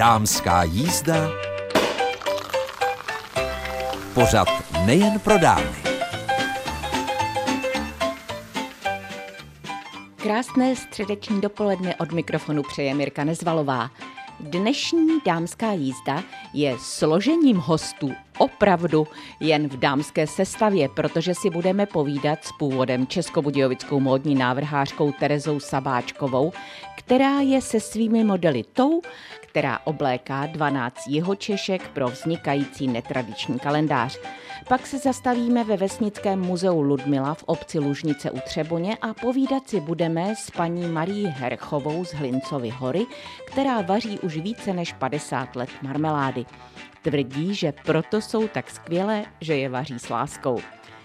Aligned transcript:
Dámská 0.00 0.62
jízda. 0.62 1.28
Pořad 4.14 4.48
nejen 4.86 5.20
pro 5.20 5.38
dámy. 5.38 5.76
Krásné 10.16 10.76
středeční 10.76 11.40
dopoledne 11.40 11.96
od 11.96 12.12
mikrofonu 12.12 12.62
přeje 12.62 12.94
Mirka 12.94 13.24
Nezvalová. 13.24 13.90
Dnešní 14.40 15.08
dámská 15.26 15.72
jízda 15.72 16.22
je 16.52 16.76
složením 16.78 17.56
hostů 17.56 18.12
opravdu 18.38 19.06
jen 19.40 19.68
v 19.68 19.76
dámské 19.76 20.26
sestavě, 20.26 20.88
protože 20.88 21.34
si 21.34 21.50
budeme 21.50 21.86
povídat 21.86 22.44
s 22.44 22.52
původem 22.58 23.06
českobudějovickou 23.06 24.00
módní 24.00 24.34
návrhářkou 24.34 25.12
Terezou 25.12 25.60
Sabáčkovou, 25.60 26.52
která 26.98 27.40
je 27.40 27.62
se 27.62 27.80
svými 27.80 28.24
modely 28.24 28.64
tou, 28.72 29.02
která 29.50 29.78
obléká 29.84 30.46
12 30.46 31.06
jihočešek 31.08 31.88
pro 31.88 32.08
vznikající 32.08 32.88
netradiční 32.88 33.58
kalendář. 33.58 34.18
Pak 34.68 34.86
se 34.86 34.98
zastavíme 34.98 35.64
ve 35.64 35.76
Vesnickém 35.76 36.40
muzeu 36.40 36.80
Ludmila 36.80 37.34
v 37.34 37.44
obci 37.44 37.78
Lužnice 37.78 38.30
u 38.30 38.40
Třeboně 38.40 38.96
a 39.02 39.14
povídat 39.14 39.68
si 39.68 39.80
budeme 39.80 40.36
s 40.36 40.50
paní 40.50 40.88
Marí 40.88 41.26
Herchovou 41.26 42.04
z 42.04 42.14
Hlincovy 42.14 42.68
hory, 42.68 43.06
která 43.46 43.80
vaří 43.80 44.18
už 44.18 44.36
více 44.36 44.72
než 44.72 44.92
50 44.92 45.56
let 45.56 45.70
marmelády. 45.82 46.46
Tvrdí, 47.02 47.54
že 47.54 47.72
proto 47.84 48.20
jsou 48.20 48.48
tak 48.48 48.70
skvělé, 48.70 49.24
že 49.40 49.56
je 49.56 49.68
vaří 49.68 49.98
s 49.98 50.08
láskou. 50.08 50.58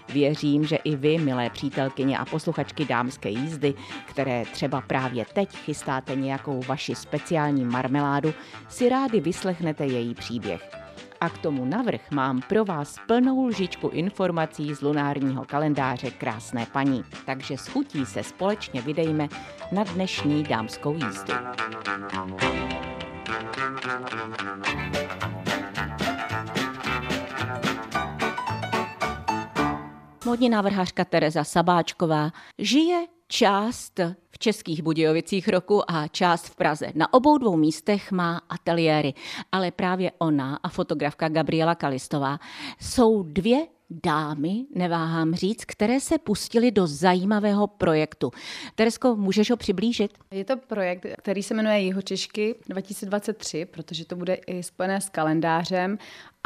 Věřím, 0.08 0.64
že 0.64 0.76
i 0.76 0.96
vy, 0.96 1.18
milé 1.18 1.50
přítelkyně 1.50 2.18
a 2.18 2.24
posluchačky 2.24 2.84
dámské 2.84 3.28
jízdy, 3.28 3.74
které 4.06 4.44
třeba 4.52 4.80
právě 4.80 5.24
teď 5.32 5.56
chystáte 5.56 6.16
nějakou 6.16 6.62
vaši 6.62 6.94
speciální 6.94 7.64
marmeládu, 7.64 8.34
si 8.68 8.88
rádi 8.88 9.20
vyslechnete 9.20 9.86
její 9.86 10.14
příběh. 10.14 10.70
A 11.20 11.28
k 11.28 11.38
tomu 11.38 11.64
navrh 11.64 12.10
mám 12.10 12.40
pro 12.48 12.64
vás 12.64 12.96
plnou 13.06 13.46
lžičku 13.46 13.88
informací 13.88 14.74
z 14.74 14.80
lunárního 14.80 15.44
kalendáře 15.44 16.10
Krásné 16.10 16.66
paní. 16.72 17.04
Takže 17.26 17.58
s 17.58 17.68
chutí 17.68 18.06
se 18.06 18.22
společně 18.22 18.82
vydejme 18.82 19.28
na 19.72 19.84
dnešní 19.84 20.42
dámskou 20.42 20.94
jízdu. 20.94 21.34
Modní 30.26 30.48
návrhářka 30.48 31.04
Tereza 31.04 31.44
Sabáčková 31.44 32.30
žije 32.58 33.06
část 33.28 34.00
v 34.30 34.38
Českých 34.38 34.82
Budějovicích 34.82 35.48
roku 35.48 35.90
a 35.90 36.08
část 36.08 36.46
v 36.46 36.56
Praze. 36.56 36.86
Na 36.94 37.14
obou 37.14 37.38
dvou 37.38 37.56
místech 37.56 38.12
má 38.12 38.40
ateliéry, 38.48 39.14
ale 39.52 39.70
právě 39.70 40.12
ona 40.18 40.58
a 40.62 40.68
fotografka 40.68 41.28
Gabriela 41.28 41.74
Kalistová 41.74 42.38
jsou 42.80 43.22
dvě 43.22 43.66
dámy, 43.90 44.64
neváhám 44.74 45.34
říct, 45.34 45.64
které 45.64 46.00
se 46.00 46.18
pustily 46.18 46.70
do 46.70 46.86
zajímavého 46.86 47.66
projektu. 47.66 48.30
Teresko, 48.74 49.16
můžeš 49.16 49.50
ho 49.50 49.56
přiblížit? 49.56 50.18
Je 50.30 50.44
to 50.44 50.56
projekt, 50.56 51.06
který 51.18 51.42
se 51.42 51.54
jmenuje 51.54 51.80
Jihočešky 51.80 52.54
2023, 52.68 53.64
protože 53.64 54.04
to 54.04 54.16
bude 54.16 54.34
i 54.34 54.62
spojené 54.62 55.00
s 55.00 55.08
kalendářem 55.08 55.98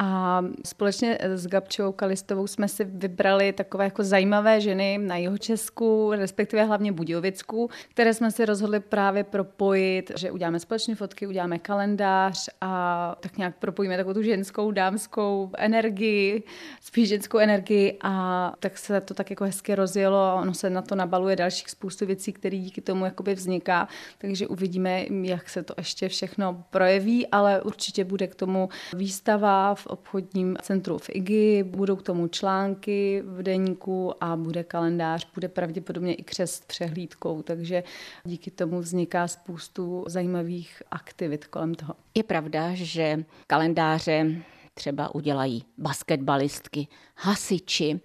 a 0.03 0.43
společně 0.65 1.19
s 1.20 1.47
Gabčou 1.47 1.93
Kalistovou 1.93 2.47
jsme 2.47 2.69
si 2.69 2.84
vybrali 2.84 3.53
takové 3.53 3.84
jako 3.84 4.05
zajímavé 4.05 4.61
ženy 4.61 4.98
na 4.98 5.17
jeho 5.17 5.39
Česku, 5.39 6.12
respektive 6.12 6.65
hlavně 6.65 6.93
Budějovicku, 6.93 7.70
které 7.89 8.15
jsme 8.15 8.31
si 8.31 8.45
rozhodli 8.45 8.81
právě 8.81 9.25
propojit, 9.25 10.12
že 10.17 10.31
uděláme 10.31 10.61
společné 10.61 10.95
fotky, 10.95 11.27
uděláme 11.27 11.59
kalendář 11.59 12.48
a 12.60 13.16
tak 13.21 13.39
nějak 13.39 13.56
propojíme 13.56 13.97
takovou 13.97 14.15
tu 14.15 14.22
ženskou, 14.22 14.71
dámskou 14.71 15.50
energii, 15.59 16.43
spíš 16.81 17.09
ženskou 17.09 17.39
energii 17.39 17.99
a 18.03 18.53
tak 18.60 18.78
se 18.78 19.00
to 19.00 19.15
tak 19.15 19.31
jako 19.31 19.44
hezky 19.44 19.75
rozjelo 19.75 20.19
a 20.19 20.34
ono 20.34 20.55
se 20.55 20.71
na 20.71 20.83
to 20.83 20.94
nabaluje 20.94 21.37
dalších 21.37 21.71
spoustu 21.71 22.06
věcí, 22.06 22.33
které 22.33 22.56
díky 22.56 22.81
tomu 22.81 23.05
jakoby 23.05 23.34
vzniká, 23.34 23.89
takže 24.19 24.47
uvidíme, 24.47 25.05
jak 25.22 25.49
se 25.49 25.62
to 25.62 25.75
ještě 25.78 26.09
všechno 26.09 26.65
projeví, 26.71 27.27
ale 27.27 27.62
určitě 27.62 28.05
bude 28.05 28.27
k 28.27 28.34
tomu 28.34 28.69
výstava 28.97 29.75
v 29.75 29.90
obchodním 29.91 30.56
centru 30.62 30.99
v 30.99 31.11
IGI, 31.12 31.62
budou 31.62 31.97
k 31.97 32.03
tomu 32.03 32.28
články 32.28 33.23
v 33.27 33.43
deníku 33.43 34.25
a 34.25 34.37
bude 34.37 34.65
kalendář, 34.65 35.28
bude 35.34 35.49
pravděpodobně 35.49 36.15
i 36.15 36.23
křest 36.23 36.67
přehlídkou, 36.67 37.43
takže 37.43 37.83
díky 38.25 38.51
tomu 38.51 38.81
vzniká 38.81 39.28
spoustu 39.28 40.05
zajímavých 40.06 40.83
aktivit 40.91 41.47
kolem 41.47 41.75
toho. 41.75 41.95
Je 42.15 42.23
pravda, 42.23 42.71
že 42.75 43.25
kalendáře 43.47 44.43
třeba 44.80 45.14
udělají 45.14 45.64
basketbalistky, 45.78 46.88
hasiči 47.16 48.00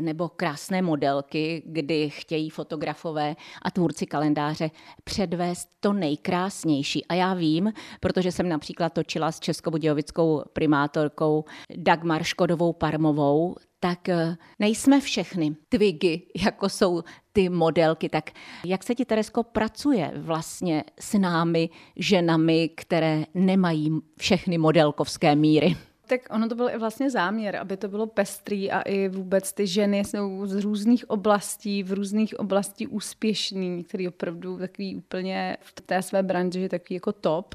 nebo 0.00 0.28
krásné 0.28 0.82
modelky, 0.82 1.62
kdy 1.66 2.10
chtějí 2.10 2.50
fotografové 2.50 3.36
a 3.62 3.70
tvůrci 3.70 4.06
kalendáře 4.06 4.70
předvést 5.04 5.68
to 5.80 5.92
nejkrásnější. 5.92 7.06
A 7.06 7.14
já 7.14 7.34
vím, 7.34 7.72
protože 8.00 8.32
jsem 8.32 8.48
například 8.48 8.92
točila 8.92 9.32
s 9.32 9.40
českobudějovickou 9.40 10.42
primátorkou 10.52 11.44
Dagmar 11.76 12.22
Škodovou 12.22 12.72
Parmovou, 12.72 13.56
tak 13.80 14.08
eh, 14.08 14.36
nejsme 14.58 15.00
všechny 15.00 15.56
twigy, 15.68 16.22
jako 16.48 16.68
jsou 16.68 17.02
ty 17.32 17.48
modelky. 17.48 18.08
Tak 18.08 18.30
jak 18.64 18.82
se 18.82 18.94
ti, 18.94 19.04
Teresko, 19.04 19.42
pracuje 19.42 20.12
vlastně 20.16 20.84
s 21.00 21.18
námi, 21.18 21.70
ženami, 21.96 22.68
které 22.68 23.24
nemají 23.34 23.90
všechny 24.18 24.58
modelkovské 24.58 25.36
míry? 25.36 25.76
Tak 26.08 26.20
ono 26.30 26.48
to 26.48 26.54
byl 26.54 26.70
i 26.70 26.78
vlastně 26.78 27.10
záměr, 27.10 27.56
aby 27.56 27.76
to 27.76 27.88
bylo 27.88 28.06
pestrý 28.06 28.70
a 28.70 28.80
i 28.80 29.08
vůbec 29.08 29.52
ty 29.52 29.66
ženy 29.66 29.98
jsou 29.98 30.46
z 30.46 30.54
různých 30.54 31.10
oblastí, 31.10 31.82
v 31.82 31.92
různých 31.92 32.40
oblastí 32.40 32.86
úspěšný, 32.86 33.76
některý 33.76 34.08
opravdu 34.08 34.58
takový 34.58 34.96
úplně 34.96 35.56
v 35.60 35.80
té 35.80 36.02
své 36.02 36.22
branži 36.22 36.68
takový 36.68 36.94
jako 36.94 37.12
top 37.12 37.54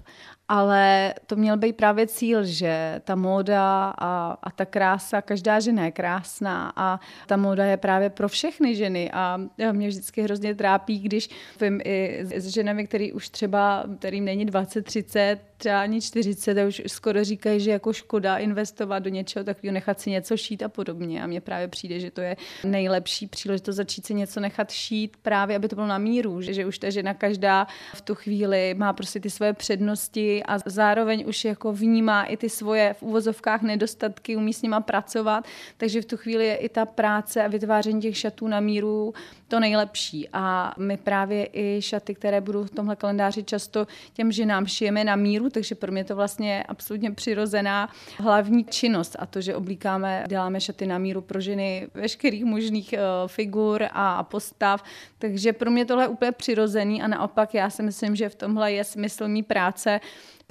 ale 0.53 1.13
to 1.27 1.35
měl 1.35 1.57
být 1.57 1.75
právě 1.75 2.07
cíl, 2.07 2.43
že 2.43 3.01
ta 3.03 3.15
móda 3.15 3.93
a, 3.97 4.37
a 4.43 4.51
ta 4.51 4.65
krása, 4.65 5.21
každá 5.21 5.59
žena 5.59 5.85
je 5.85 5.91
krásná 5.91 6.73
a 6.75 6.99
ta 7.27 7.37
móda 7.37 7.65
je 7.65 7.77
právě 7.77 8.09
pro 8.09 8.29
všechny 8.29 8.75
ženy 8.75 9.11
a 9.11 9.39
mě 9.71 9.87
vždycky 9.87 10.21
hrozně 10.21 10.55
trápí, 10.55 10.99
když 10.99 11.29
vím 11.61 11.81
i 11.83 12.19
s 12.21 12.47
ženami, 12.47 12.87
který 12.87 13.13
už 13.13 13.29
třeba, 13.29 13.83
kterým 13.99 14.25
není 14.25 14.45
20, 14.45 14.81
30, 14.81 15.39
třeba 15.57 15.81
ani 15.81 16.01
40 16.01 16.57
a 16.57 16.67
už 16.67 16.81
skoro 16.87 17.23
říkají, 17.23 17.59
že 17.59 17.71
jako 17.71 17.93
škoda 17.93 18.37
investovat 18.37 18.99
do 18.99 19.09
něčeho 19.09 19.43
takového, 19.43 19.73
nechat 19.73 19.99
si 19.99 20.09
něco 20.09 20.37
šít 20.37 20.63
a 20.63 20.69
podobně. 20.69 21.23
A 21.23 21.27
mně 21.27 21.41
právě 21.41 21.67
přijde, 21.67 21.99
že 21.99 22.11
to 22.11 22.21
je 22.21 22.37
nejlepší 22.63 23.27
příležitost 23.27 23.75
začít 23.75 24.05
si 24.05 24.13
něco 24.13 24.39
nechat 24.39 24.71
šít 24.71 25.17
právě, 25.21 25.55
aby 25.55 25.67
to 25.67 25.75
bylo 25.75 25.87
na 25.87 25.97
míru, 25.97 26.41
že, 26.41 26.53
že 26.53 26.65
už 26.65 26.79
ta 26.79 26.89
žena 26.89 27.13
každá 27.13 27.67
v 27.95 28.01
tu 28.01 28.15
chvíli 28.15 28.73
má 28.77 28.93
prostě 28.93 29.19
ty 29.19 29.29
svoje 29.29 29.53
přednosti 29.53 30.42
a 30.45 30.57
zároveň 30.65 31.23
už 31.27 31.45
jako 31.45 31.73
vnímá 31.73 32.23
i 32.23 32.37
ty 32.37 32.49
svoje 32.49 32.93
v 32.93 33.03
uvozovkách 33.03 33.61
nedostatky, 33.61 34.35
umí 34.35 34.53
s 34.53 34.61
nima 34.61 34.81
pracovat, 34.81 35.45
takže 35.77 36.01
v 36.01 36.05
tu 36.05 36.17
chvíli 36.17 36.45
je 36.45 36.55
i 36.55 36.69
ta 36.69 36.85
práce 36.85 37.43
a 37.43 37.47
vytváření 37.47 38.01
těch 38.01 38.17
šatů 38.17 38.47
na 38.47 38.59
míru 38.59 39.13
to 39.47 39.59
nejlepší. 39.59 40.29
A 40.33 40.73
my 40.77 40.97
právě 40.97 41.49
i 41.53 41.81
šaty, 41.81 42.15
které 42.15 42.41
budou 42.41 42.63
v 42.63 42.69
tomhle 42.69 42.95
kalendáři 42.95 43.43
často 43.43 43.87
těm 44.13 44.31
ženám 44.31 44.65
šijeme 44.65 45.03
na 45.03 45.15
míru, 45.15 45.49
takže 45.49 45.75
pro 45.75 45.91
mě 45.91 46.03
to 46.03 46.15
vlastně 46.15 46.63
absolutně 46.63 47.11
přirozená 47.11 47.89
hlavní 48.17 48.65
činnost. 48.65 49.15
A 49.19 49.25
to, 49.25 49.41
že 49.41 49.55
oblíkáme, 49.55 50.23
děláme 50.27 50.61
šaty 50.61 50.85
na 50.85 50.97
míru 50.97 51.21
pro 51.21 51.41
ženy 51.41 51.87
veškerých 51.93 52.45
možných 52.45 52.93
uh, 52.93 53.27
figur 53.27 53.83
a 53.91 54.23
postav, 54.23 54.83
takže 55.19 55.53
pro 55.53 55.71
mě 55.71 55.85
tohle 55.85 56.03
je 56.03 56.07
úplně 56.07 56.31
přirozený 56.31 57.01
a 57.01 57.07
naopak 57.07 57.53
já 57.53 57.69
si 57.69 57.83
myslím, 57.83 58.15
že 58.15 58.29
v 58.29 58.35
tomhle 58.35 58.71
je 58.71 58.83
smysl 58.83 59.27
mý 59.27 59.43
práce, 59.43 59.99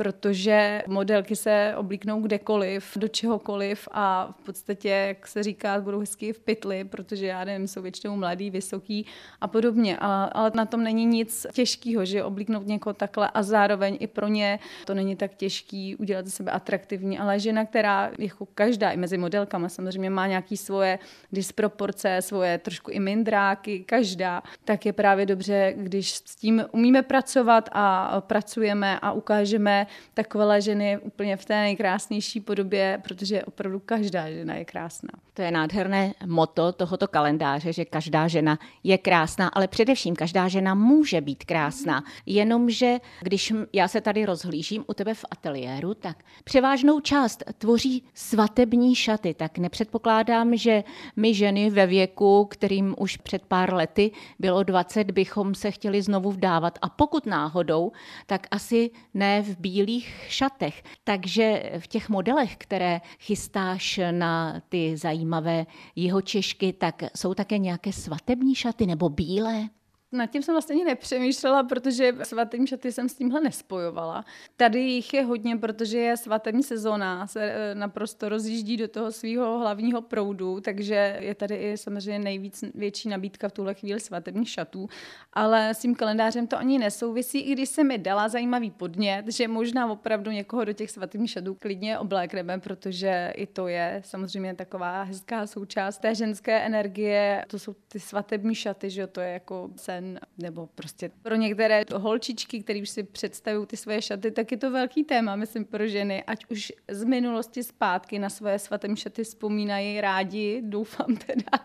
protože 0.03 0.83
modelky 0.87 1.37
se 1.37 1.75
oblíknou 1.77 2.21
kdekoliv, 2.21 2.93
do 2.97 3.09
čehokoliv 3.09 3.89
a 3.93 4.35
v 4.41 4.45
podstatě, 4.45 4.89
jak 4.89 5.27
se 5.27 5.43
říká, 5.43 5.81
budou 5.81 6.01
hezky 6.01 6.33
v 6.33 6.41
pytli, 6.41 6.85
protože 6.85 7.27
já 7.27 7.45
nevím, 7.45 7.69
jsou 7.69 7.83
většinou 7.83 8.17
mladý, 8.17 8.51
vysoký 8.51 9.07
a 9.41 9.49
podobně. 9.49 9.97
A, 10.01 10.25
ale 10.25 10.53
na 10.55 10.67
tom 10.67 10.83
není 10.83 11.07
nic 11.07 11.47
těžkého, 11.53 12.05
že 12.05 12.25
oblíknout 12.25 12.67
někoho 12.67 12.95
takhle 12.95 13.31
a 13.35 13.43
zároveň 13.43 13.97
i 14.01 14.07
pro 14.07 14.29
ně 14.29 14.59
to 14.85 14.95
není 14.95 15.17
tak 15.17 15.35
těžký 15.35 15.97
udělat 15.97 16.27
ze 16.27 16.31
sebe 16.31 16.51
atraktivní, 16.51 17.19
ale 17.19 17.41
žena, 17.41 17.65
která 17.65 18.11
jako 18.19 18.47
každá 18.55 18.91
i 18.91 18.97
mezi 18.97 19.19
modelkama 19.19 19.69
samozřejmě 19.69 20.11
má 20.11 20.27
nějaký 20.27 20.57
svoje 20.57 20.99
disproporce, 21.33 22.17
svoje 22.21 22.59
trošku 22.59 22.91
i 22.91 23.01
mindráky, 23.01 23.85
každá, 23.87 24.43
tak 24.65 24.87
je 24.87 24.93
právě 24.93 25.27
dobře, 25.27 25.75
když 25.77 26.15
s 26.15 26.37
tím 26.37 26.65
umíme 26.73 27.03
pracovat 27.03 27.69
a 27.73 28.21
pracujeme 28.21 28.99
a 28.99 29.13
ukážeme 29.13 29.87
můžeme 29.93 30.13
takové 30.15 30.61
ženy 30.61 30.99
úplně 30.99 31.37
v 31.37 31.45
té 31.45 31.55
nejkrásnější 31.55 32.41
podobě, 32.41 33.01
protože 33.03 33.45
opravdu 33.45 33.81
každá 33.81 34.31
žena 34.31 34.55
je 34.55 34.65
krásná. 34.65 35.11
To 35.35 35.43
je 35.43 35.51
nádherné 35.51 36.15
moto 36.27 36.73
tohoto 36.73 37.09
kalendáře, 37.09 37.73
že 37.73 37.85
každá 37.85 38.29
žena 38.29 38.59
je 38.85 38.99
krásná, 38.99 39.49
ale 39.49 39.69
především 39.69 40.17
každá 40.17 40.49
žena 40.49 40.75
může 40.75 41.21
být 41.21 41.45
krásná. 41.45 42.05
Jenomže 42.27 42.99
když 43.23 43.53
já 43.73 43.89
se 43.89 44.01
tady 44.01 44.27
rozhlížím 44.27 44.85
u 44.87 44.95
tebe 44.95 45.15
v 45.15 45.25
ateliéru, 45.31 45.95
tak 45.95 46.17
převážnou 46.45 47.01
část 47.01 47.45
tvoří 47.59 48.05
svatební 48.15 48.95
šaty. 48.95 49.35
Tak 49.35 49.59
nepředpokládám, 49.59 50.57
že 50.57 50.85
my 51.17 51.35
ženy 51.35 51.71
ve 51.71 51.87
věku, 51.87 52.45
kterým 52.45 52.95
už 52.99 53.17
před 53.17 53.43
pár 53.43 53.75
lety 53.75 54.11
bylo 54.39 54.63
20, 54.63 55.11
bychom 55.11 55.55
se 55.55 55.71
chtěli 55.71 56.03
znovu 56.03 56.33
vdávat. 56.33 56.79
A 56.83 56.89
pokud 56.89 57.27
náhodou, 57.27 57.93
tak 58.27 58.47
asi 58.51 58.91
ne 59.15 59.43
v 59.43 59.57
bílých 59.73 60.25
šatech. 60.29 60.85
Takže 61.05 61.73
v 61.79 61.87
těch 61.87 62.09
modelech, 62.09 62.57
které 62.57 63.01
chystáš 63.19 64.01
na 64.11 64.61
ty 64.69 64.97
zajímavé 64.97 65.67
jeho 65.97 66.23
češky, 66.23 66.73
tak 66.73 67.03
jsou 67.17 67.35
také 67.35 67.59
nějaké 67.59 67.93
svatební 67.93 68.55
šaty 68.55 68.87
nebo 68.87 69.09
bílé? 69.09 69.69
Nad 70.13 70.27
tím 70.27 70.43
jsem 70.43 70.55
vlastně 70.55 70.75
ani 70.75 70.85
nepřemýšlela, 70.85 71.63
protože 71.63 72.13
svatým 72.23 72.67
šaty 72.67 72.93
jsem 72.93 73.09
s 73.09 73.15
tímhle 73.15 73.41
nespojovala. 73.41 74.25
Tady 74.57 74.81
jich 74.81 75.15
je 75.15 75.25
hodně, 75.25 75.57
protože 75.57 75.99
je 75.99 76.17
svatební 76.17 76.63
sezóna, 76.63 77.27
se 77.27 77.43
eh, 77.43 77.75
naprosto 77.75 78.29
rozjíždí 78.29 78.77
do 78.77 78.89
toho 78.89 79.13
svého 79.13 79.59
hlavního 79.59 80.03
proudu, 80.03 80.61
takže 80.61 81.19
je 81.21 81.35
tady 81.35 81.57
i 81.57 81.77
samozřejmě 81.77 82.19
nejvíc 82.19 82.65
větší 82.75 83.09
nabídka 83.09 83.49
v 83.49 83.53
tuhle 83.53 83.75
chvíli 83.75 84.01
svatebních 84.01 84.51
šatů. 84.51 84.89
Ale 85.33 85.75
s 85.75 85.79
tím 85.79 85.95
kalendářem 85.95 86.47
to 86.47 86.59
ani 86.59 86.79
nesouvisí, 86.79 87.39
i 87.39 87.53
když 87.53 87.69
se 87.69 87.85
mi 87.85 87.99
dala 87.99 88.29
zajímavý 88.29 88.71
podnět, 88.71 89.25
že 89.29 89.49
možná 89.49 89.93
opravdu 89.93 90.31
někoho 90.31 90.65
do 90.65 90.73
těch 90.73 90.91
svatebních 90.91 91.31
šatů 91.31 91.55
klidně 91.55 91.99
oblékneme, 91.99 92.61
protože 92.61 93.33
i 93.37 93.47
to 93.47 93.69
je 93.69 94.03
samozřejmě 94.05 94.55
taková 94.55 95.03
hezká 95.03 95.47
součást 95.47 95.99
té 95.99 96.15
ženské 96.15 96.61
energie. 96.61 97.45
To 97.49 97.59
jsou 97.59 97.75
ty 97.89 98.01
svatební 98.01 98.55
šaty, 98.55 98.91
že 98.91 99.07
to 99.07 99.21
je 99.21 99.33
jako 99.33 99.71
sen 99.77 100.02
žen, 100.03 100.21
nebo 100.39 100.69
prostě 100.75 101.11
pro 101.23 101.35
některé 101.35 101.85
holčičky, 101.95 102.63
které 102.63 102.83
už 102.83 102.89
si 102.89 103.03
představují 103.03 103.67
ty 103.67 103.77
svoje 103.77 104.03
šaty, 104.03 104.31
tak 104.31 104.53
je 104.53 104.59
to 104.59 104.71
velký 104.71 105.05
téma, 105.05 105.37
myslím, 105.37 105.65
pro 105.65 105.87
ženy, 105.87 106.23
ať 106.23 106.45
už 106.51 106.73
z 106.91 107.05
minulosti 107.05 107.63
zpátky 107.63 108.19
na 108.19 108.31
svoje 108.31 108.59
svaté 108.59 108.97
šaty 108.97 109.25
vzpomínají 109.25 110.01
rádi, 110.01 110.63
doufám 110.65 111.17
teda, 111.17 111.65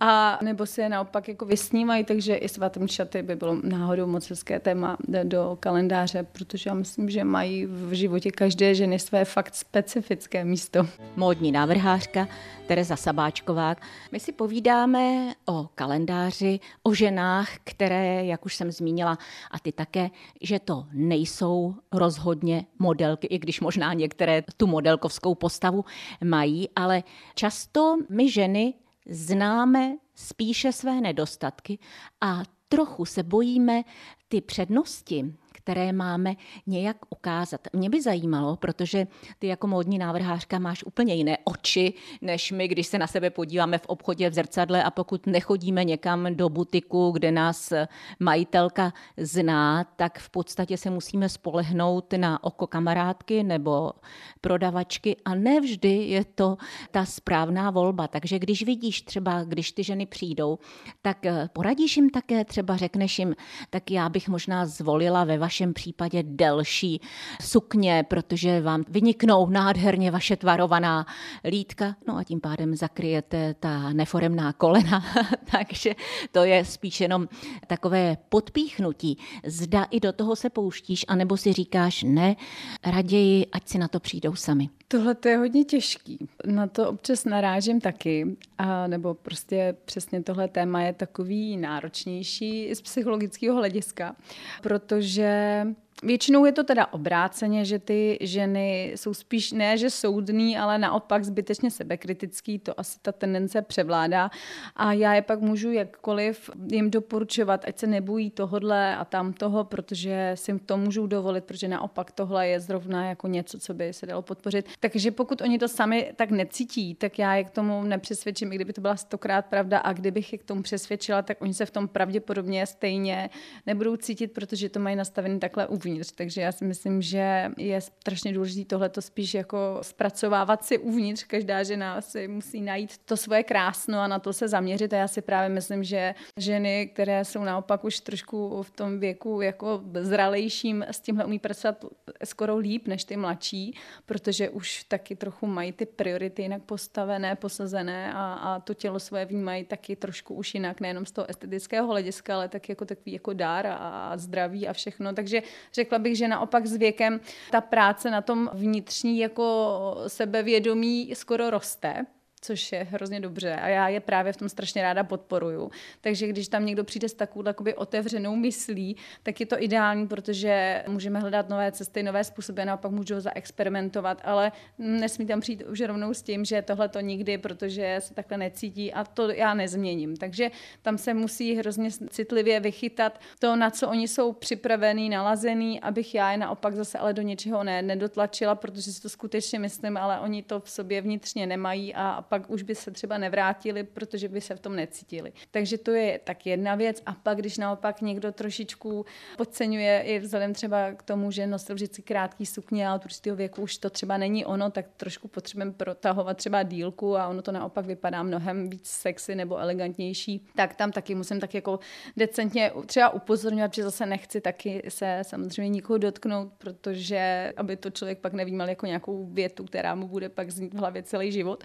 a 0.00 0.38
nebo 0.42 0.66
se 0.66 0.82
je 0.82 0.88
naopak 0.88 1.28
jako 1.28 1.44
vysnívají, 1.44 2.04
takže 2.04 2.34
i 2.34 2.48
svaté 2.48 2.88
šaty 2.88 3.22
by 3.22 3.36
bylo 3.36 3.56
náhodou 3.62 4.06
moc 4.06 4.30
hezké 4.30 4.60
téma 4.60 4.96
do 5.24 5.56
kalendáře, 5.60 6.22
protože 6.32 6.70
já 6.70 6.74
myslím, 6.74 7.10
že 7.10 7.24
mají 7.24 7.66
v 7.66 7.92
životě 7.92 8.30
každé 8.30 8.74
ženy 8.74 8.98
své 8.98 9.24
fakt 9.24 9.54
specifické 9.54 10.44
místo. 10.44 10.86
Módní 11.16 11.52
návrhářka 11.52 12.28
Tereza 12.66 12.96
Sabáčková. 12.96 13.76
My 14.12 14.20
si 14.20 14.32
povídáme 14.32 15.34
o 15.46 15.68
kalendáři, 15.74 16.60
o 16.82 16.94
ženách, 16.94 17.58
které, 17.64 18.24
jak 18.24 18.46
už 18.46 18.54
jsem 18.54 18.72
zmínila, 18.72 19.18
a 19.50 19.58
ty 19.58 19.72
také, 19.72 20.10
že 20.40 20.58
to 20.58 20.86
nejsou 20.92 21.74
rozhodně 21.92 22.66
modelky, 22.78 23.26
i 23.26 23.38
když 23.38 23.60
možná 23.60 23.92
některé 23.92 24.42
tu 24.56 24.66
modelkovskou 24.66 25.34
postavu 25.34 25.84
mají, 26.24 26.68
ale 26.76 27.02
často 27.34 27.96
my 28.08 28.30
ženy 28.30 28.74
známe 29.06 29.96
spíše 30.14 30.72
své 30.72 31.00
nedostatky 31.00 31.78
a 32.20 32.42
trochu 32.68 33.04
se 33.04 33.22
bojíme 33.22 33.82
ty 34.28 34.40
přednosti, 34.40 35.34
které 35.52 35.92
máme 35.92 36.34
nějak 36.66 36.96
ukázat. 37.10 37.60
Mě 37.72 37.90
by 37.90 38.02
zajímalo, 38.02 38.56
protože 38.56 39.06
ty 39.38 39.46
jako 39.46 39.66
módní 39.66 39.98
návrhářka 39.98 40.58
máš 40.58 40.84
úplně 40.84 41.14
jiné 41.14 41.38
oči, 41.44 41.94
než 42.20 42.52
my, 42.52 42.68
když 42.68 42.86
se 42.86 42.98
na 42.98 43.06
sebe 43.06 43.30
podíváme 43.30 43.78
v 43.78 43.86
obchodě 43.86 44.30
v 44.30 44.34
zrcadle 44.34 44.82
a 44.82 44.90
pokud 44.90 45.26
nechodíme 45.26 45.84
někam 45.84 46.36
do 46.36 46.48
butiku, 46.48 47.10
kde 47.10 47.32
nás 47.32 47.72
majitelka 48.20 48.92
zná, 49.16 49.84
tak 49.84 50.18
v 50.18 50.30
podstatě 50.30 50.76
se 50.76 50.90
musíme 50.90 51.28
spolehnout 51.28 52.12
na 52.16 52.44
oko 52.44 52.66
kamarádky 52.66 53.42
nebo 53.42 53.92
prodavačky 54.40 55.16
a 55.24 55.34
nevždy 55.34 55.88
je 55.88 56.24
to 56.24 56.56
ta 56.90 57.04
správná 57.04 57.70
volba. 57.70 58.08
Takže 58.08 58.38
když 58.38 58.62
vidíš 58.62 59.02
třeba, 59.02 59.44
když 59.44 59.72
ty 59.72 59.84
ženy 59.84 60.06
přijdou, 60.06 60.58
tak 61.02 61.18
poradíš 61.52 61.96
jim 61.96 62.10
také, 62.10 62.44
třeba 62.44 62.76
řekneš 62.76 63.18
jim, 63.18 63.34
tak 63.70 63.90
já 63.90 64.08
bych 64.08 64.28
možná 64.28 64.66
zvolila 64.66 65.24
ve 65.24 65.38
vašem 65.42 65.74
případě 65.74 66.22
delší 66.22 67.00
sukně, 67.40 68.04
protože 68.08 68.60
vám 68.60 68.84
vyniknou 68.88 69.46
nádherně 69.46 70.10
vaše 70.10 70.36
tvarovaná 70.36 71.06
lítka, 71.44 71.96
no 72.08 72.16
a 72.16 72.24
tím 72.24 72.40
pádem 72.40 72.76
zakryjete 72.76 73.54
ta 73.60 73.92
neforemná 73.92 74.52
kolena, 74.52 75.04
takže 75.52 75.94
to 76.32 76.44
je 76.44 76.64
spíš 76.64 77.00
jenom 77.00 77.28
takové 77.66 78.16
podpíchnutí. 78.28 79.18
Zda 79.46 79.84
i 79.84 80.00
do 80.00 80.12
toho 80.12 80.36
se 80.36 80.50
pouštíš, 80.50 81.04
anebo 81.08 81.36
si 81.36 81.52
říkáš 81.52 82.02
ne, 82.02 82.36
raději, 82.84 83.46
ať 83.52 83.68
si 83.68 83.78
na 83.78 83.88
to 83.88 84.00
přijdou 84.00 84.34
sami. 84.34 84.68
Tohle 84.88 85.14
to 85.14 85.28
je 85.28 85.36
hodně 85.36 85.64
těžký. 85.64 86.18
Na 86.46 86.66
to 86.66 86.88
občas 86.88 87.24
narážím 87.24 87.80
taky, 87.80 88.36
a 88.58 88.86
nebo 88.86 89.14
prostě 89.14 89.76
přesně 89.84 90.22
tohle 90.22 90.48
téma 90.48 90.82
je 90.82 90.92
takový 90.92 91.56
náročnější 91.56 92.74
z 92.74 92.80
psychologického 92.80 93.56
hlediska, 93.56 94.16
protože 94.62 95.31
um, 95.32 95.76
Většinou 96.04 96.44
je 96.44 96.52
to 96.52 96.64
teda 96.64 96.86
obráceně, 96.92 97.64
že 97.64 97.78
ty 97.78 98.18
ženy 98.20 98.92
jsou 98.96 99.14
spíš 99.14 99.52
ne, 99.52 99.78
že 99.78 99.90
soudný, 99.90 100.58
ale 100.58 100.78
naopak 100.78 101.24
zbytečně 101.24 101.70
sebekritický, 101.70 102.58
to 102.58 102.80
asi 102.80 102.98
ta 103.02 103.12
tendence 103.12 103.62
převládá. 103.62 104.30
A 104.76 104.92
já 104.92 105.14
je 105.14 105.22
pak 105.22 105.40
můžu 105.40 105.72
jakkoliv 105.72 106.50
jim 106.72 106.90
doporučovat, 106.90 107.64
ať 107.68 107.78
se 107.78 107.86
nebojí 107.86 108.30
tohodle 108.30 108.96
a 108.96 109.04
tam 109.04 109.32
toho, 109.32 109.64
protože 109.64 110.32
si 110.34 110.58
to 110.58 110.76
můžou 110.76 111.06
dovolit, 111.06 111.44
protože 111.44 111.68
naopak 111.68 112.10
tohle 112.10 112.48
je 112.48 112.60
zrovna 112.60 113.08
jako 113.08 113.28
něco, 113.28 113.58
co 113.58 113.74
by 113.74 113.92
se 113.92 114.06
dalo 114.06 114.22
podpořit. 114.22 114.68
Takže 114.80 115.10
pokud 115.10 115.40
oni 115.40 115.58
to 115.58 115.68
sami 115.68 116.12
tak 116.16 116.30
necítí, 116.30 116.94
tak 116.94 117.18
já 117.18 117.34
je 117.34 117.44
k 117.44 117.50
tomu 117.50 117.82
nepřesvědčím, 117.82 118.52
i 118.52 118.54
kdyby 118.54 118.72
to 118.72 118.80
byla 118.80 118.96
stokrát 118.96 119.46
pravda 119.46 119.78
a 119.78 119.92
kdybych 119.92 120.32
je 120.32 120.38
k 120.38 120.44
tomu 120.44 120.62
přesvědčila, 120.62 121.22
tak 121.22 121.42
oni 121.42 121.54
se 121.54 121.66
v 121.66 121.70
tom 121.70 121.88
pravděpodobně 121.88 122.66
stejně 122.66 123.30
nebudou 123.66 123.96
cítit, 123.96 124.32
protože 124.32 124.68
to 124.68 124.80
mají 124.80 124.96
nastavený 124.96 125.40
takhle 125.40 125.66
uvnitř 125.66 125.91
uvnitř. 125.92 126.12
Takže 126.12 126.40
já 126.40 126.52
si 126.52 126.64
myslím, 126.64 127.02
že 127.02 127.50
je 127.56 127.80
strašně 127.80 128.32
důležité 128.32 128.68
tohle 128.68 128.88
to 128.88 129.02
spíš 129.02 129.34
jako 129.34 129.78
zpracovávat 129.82 130.64
si 130.64 130.78
uvnitř. 130.78 131.24
Každá 131.24 131.62
žena 131.62 132.00
si 132.00 132.28
musí 132.28 132.60
najít 132.60 132.98
to 132.98 133.16
svoje 133.16 133.42
krásno 133.42 134.00
a 134.00 134.08
na 134.08 134.18
to 134.18 134.32
se 134.32 134.48
zaměřit. 134.48 134.92
A 134.92 134.96
já 134.96 135.08
si 135.08 135.22
právě 135.22 135.48
myslím, 135.48 135.84
že 135.84 136.14
ženy, 136.36 136.90
které 136.92 137.24
jsou 137.24 137.44
naopak 137.44 137.84
už 137.84 138.00
trošku 138.00 138.62
v 138.62 138.70
tom 138.70 139.00
věku 139.00 139.40
jako 139.40 139.82
zralejším, 140.00 140.84
s 140.88 141.00
tímhle 141.00 141.24
umí 141.24 141.38
pracovat 141.38 141.84
skoro 142.24 142.56
líp 142.56 142.88
než 142.88 143.04
ty 143.04 143.16
mladší, 143.16 143.78
protože 144.06 144.48
už 144.48 144.84
taky 144.84 145.16
trochu 145.16 145.46
mají 145.46 145.72
ty 145.72 145.86
priority 145.86 146.42
jinak 146.42 146.62
postavené, 146.62 147.36
posazené 147.36 148.12
a, 148.12 148.34
a 148.34 148.60
to 148.60 148.74
tělo 148.74 149.00
svoje 149.00 149.24
vnímají 149.24 149.64
taky 149.64 149.96
trošku 149.96 150.34
už 150.34 150.54
jinak, 150.54 150.80
nejenom 150.80 151.06
z 151.06 151.12
toho 151.12 151.30
estetického 151.30 151.86
hlediska, 151.86 152.34
ale 152.34 152.48
taky 152.48 152.72
jako 152.72 152.84
takový 152.84 153.12
jako 153.12 153.32
dár 153.32 153.66
a, 153.66 153.74
a 153.74 154.16
zdraví 154.16 154.68
a 154.68 154.72
všechno. 154.72 155.12
Takže 155.12 155.42
Řekla 155.82 155.98
bych, 155.98 156.16
že 156.16 156.28
naopak 156.28 156.66
s 156.66 156.76
věkem 156.76 157.20
ta 157.50 157.60
práce 157.60 158.10
na 158.10 158.20
tom 158.22 158.50
vnitřní 158.52 159.18
jako 159.18 159.96
sebevědomí 160.06 161.10
skoro 161.14 161.50
roste 161.50 162.06
což 162.42 162.72
je 162.72 162.86
hrozně 162.90 163.20
dobře 163.20 163.56
a 163.56 163.68
já 163.68 163.88
je 163.88 164.00
právě 164.00 164.32
v 164.32 164.36
tom 164.36 164.48
strašně 164.48 164.82
ráda 164.82 165.04
podporuju. 165.04 165.70
Takže 166.00 166.26
když 166.26 166.48
tam 166.48 166.66
někdo 166.66 166.84
přijde 166.84 167.08
s 167.08 167.14
takovou 167.14 167.46
jakoby 167.46 167.74
otevřenou 167.74 168.36
myslí, 168.36 168.96
tak 169.22 169.40
je 169.40 169.46
to 169.46 169.62
ideální, 169.62 170.08
protože 170.08 170.84
můžeme 170.88 171.20
hledat 171.20 171.48
nové 171.48 171.72
cesty, 171.72 172.02
nové 172.02 172.24
způsoby, 172.24 172.62
naopak 172.64 172.90
můžu 172.90 173.20
zaexperimentovat, 173.20 174.20
ale 174.24 174.52
nesmí 174.78 175.26
tam 175.26 175.40
přijít 175.40 175.62
už 175.62 175.80
rovnou 175.80 176.14
s 176.14 176.22
tím, 176.22 176.44
že 176.44 176.62
tohle 176.62 176.88
to 176.88 177.00
nikdy, 177.00 177.38
protože 177.38 177.96
se 177.98 178.14
takhle 178.14 178.38
necítí 178.38 178.92
a 178.92 179.04
to 179.04 179.30
já 179.30 179.54
nezměním. 179.54 180.16
Takže 180.16 180.50
tam 180.82 180.98
se 180.98 181.14
musí 181.14 181.54
hrozně 181.54 181.90
citlivě 182.10 182.60
vychytat 182.60 183.20
to, 183.38 183.56
na 183.56 183.70
co 183.70 183.88
oni 183.88 184.08
jsou 184.08 184.32
připravený, 184.32 185.08
nalazený, 185.08 185.80
abych 185.80 186.14
já 186.14 186.32
je 186.32 186.38
naopak 186.38 186.74
zase 186.74 186.98
ale 186.98 187.12
do 187.12 187.22
něčeho 187.22 187.64
ne, 187.64 187.82
nedotlačila, 187.82 188.54
protože 188.54 188.92
si 188.92 189.02
to 189.02 189.08
skutečně 189.08 189.58
myslím, 189.58 189.96
ale 189.96 190.20
oni 190.20 190.42
to 190.42 190.60
v 190.60 190.70
sobě 190.70 191.00
vnitřně 191.00 191.46
nemají 191.46 191.94
a 191.94 192.24
pak 192.32 192.50
už 192.50 192.62
by 192.62 192.74
se 192.74 192.90
třeba 192.90 193.18
nevrátili, 193.18 193.84
protože 193.84 194.28
by 194.28 194.40
se 194.40 194.56
v 194.56 194.60
tom 194.60 194.76
necítili. 194.76 195.32
Takže 195.50 195.78
to 195.78 195.90
je 195.90 196.20
tak 196.24 196.46
jedna 196.46 196.74
věc. 196.74 197.02
A 197.06 197.12
pak, 197.12 197.38
když 197.38 197.58
naopak 197.58 198.00
někdo 198.00 198.32
trošičku 198.32 199.06
podceňuje 199.36 200.02
i 200.02 200.18
vzhledem 200.18 200.54
třeba 200.54 200.92
k 200.92 201.02
tomu, 201.02 201.30
že 201.30 201.46
nosil 201.46 201.74
vždycky 201.74 202.02
krátký 202.02 202.46
sukně 202.46 202.88
a 202.88 202.94
od 202.94 203.04
určitého 203.04 203.36
věku 203.36 203.62
už 203.62 203.78
to 203.78 203.90
třeba 203.90 204.16
není 204.16 204.44
ono, 204.44 204.70
tak 204.70 204.86
trošku 204.96 205.28
potřebujeme 205.28 205.72
protahovat 205.72 206.36
třeba 206.36 206.62
dílku 206.62 207.16
a 207.16 207.28
ono 207.28 207.42
to 207.42 207.52
naopak 207.52 207.86
vypadá 207.86 208.22
mnohem 208.22 208.70
víc 208.70 208.88
sexy 208.88 209.34
nebo 209.34 209.58
elegantnější, 209.58 210.46
tak 210.56 210.74
tam 210.74 210.92
taky 210.92 211.14
musím 211.14 211.40
tak 211.40 211.54
jako 211.54 211.78
decentně 212.16 212.72
třeba 212.86 213.10
upozorňovat, 213.10 213.74
že 213.74 213.82
zase 213.82 214.06
nechci 214.06 214.40
taky 214.40 214.82
se 214.88 215.18
samozřejmě 215.22 215.68
nikoho 215.68 215.98
dotknout, 215.98 216.52
protože 216.58 217.52
aby 217.56 217.76
to 217.76 217.90
člověk 217.90 218.18
pak 218.18 218.32
nevnímal 218.32 218.68
jako 218.68 218.86
nějakou 218.86 219.26
větu, 219.26 219.64
která 219.64 219.94
mu 219.94 220.08
bude 220.08 220.28
pak 220.28 220.50
znít 220.50 220.74
v 220.74 220.78
hlavě 220.78 221.02
celý 221.02 221.32
život. 221.32 221.64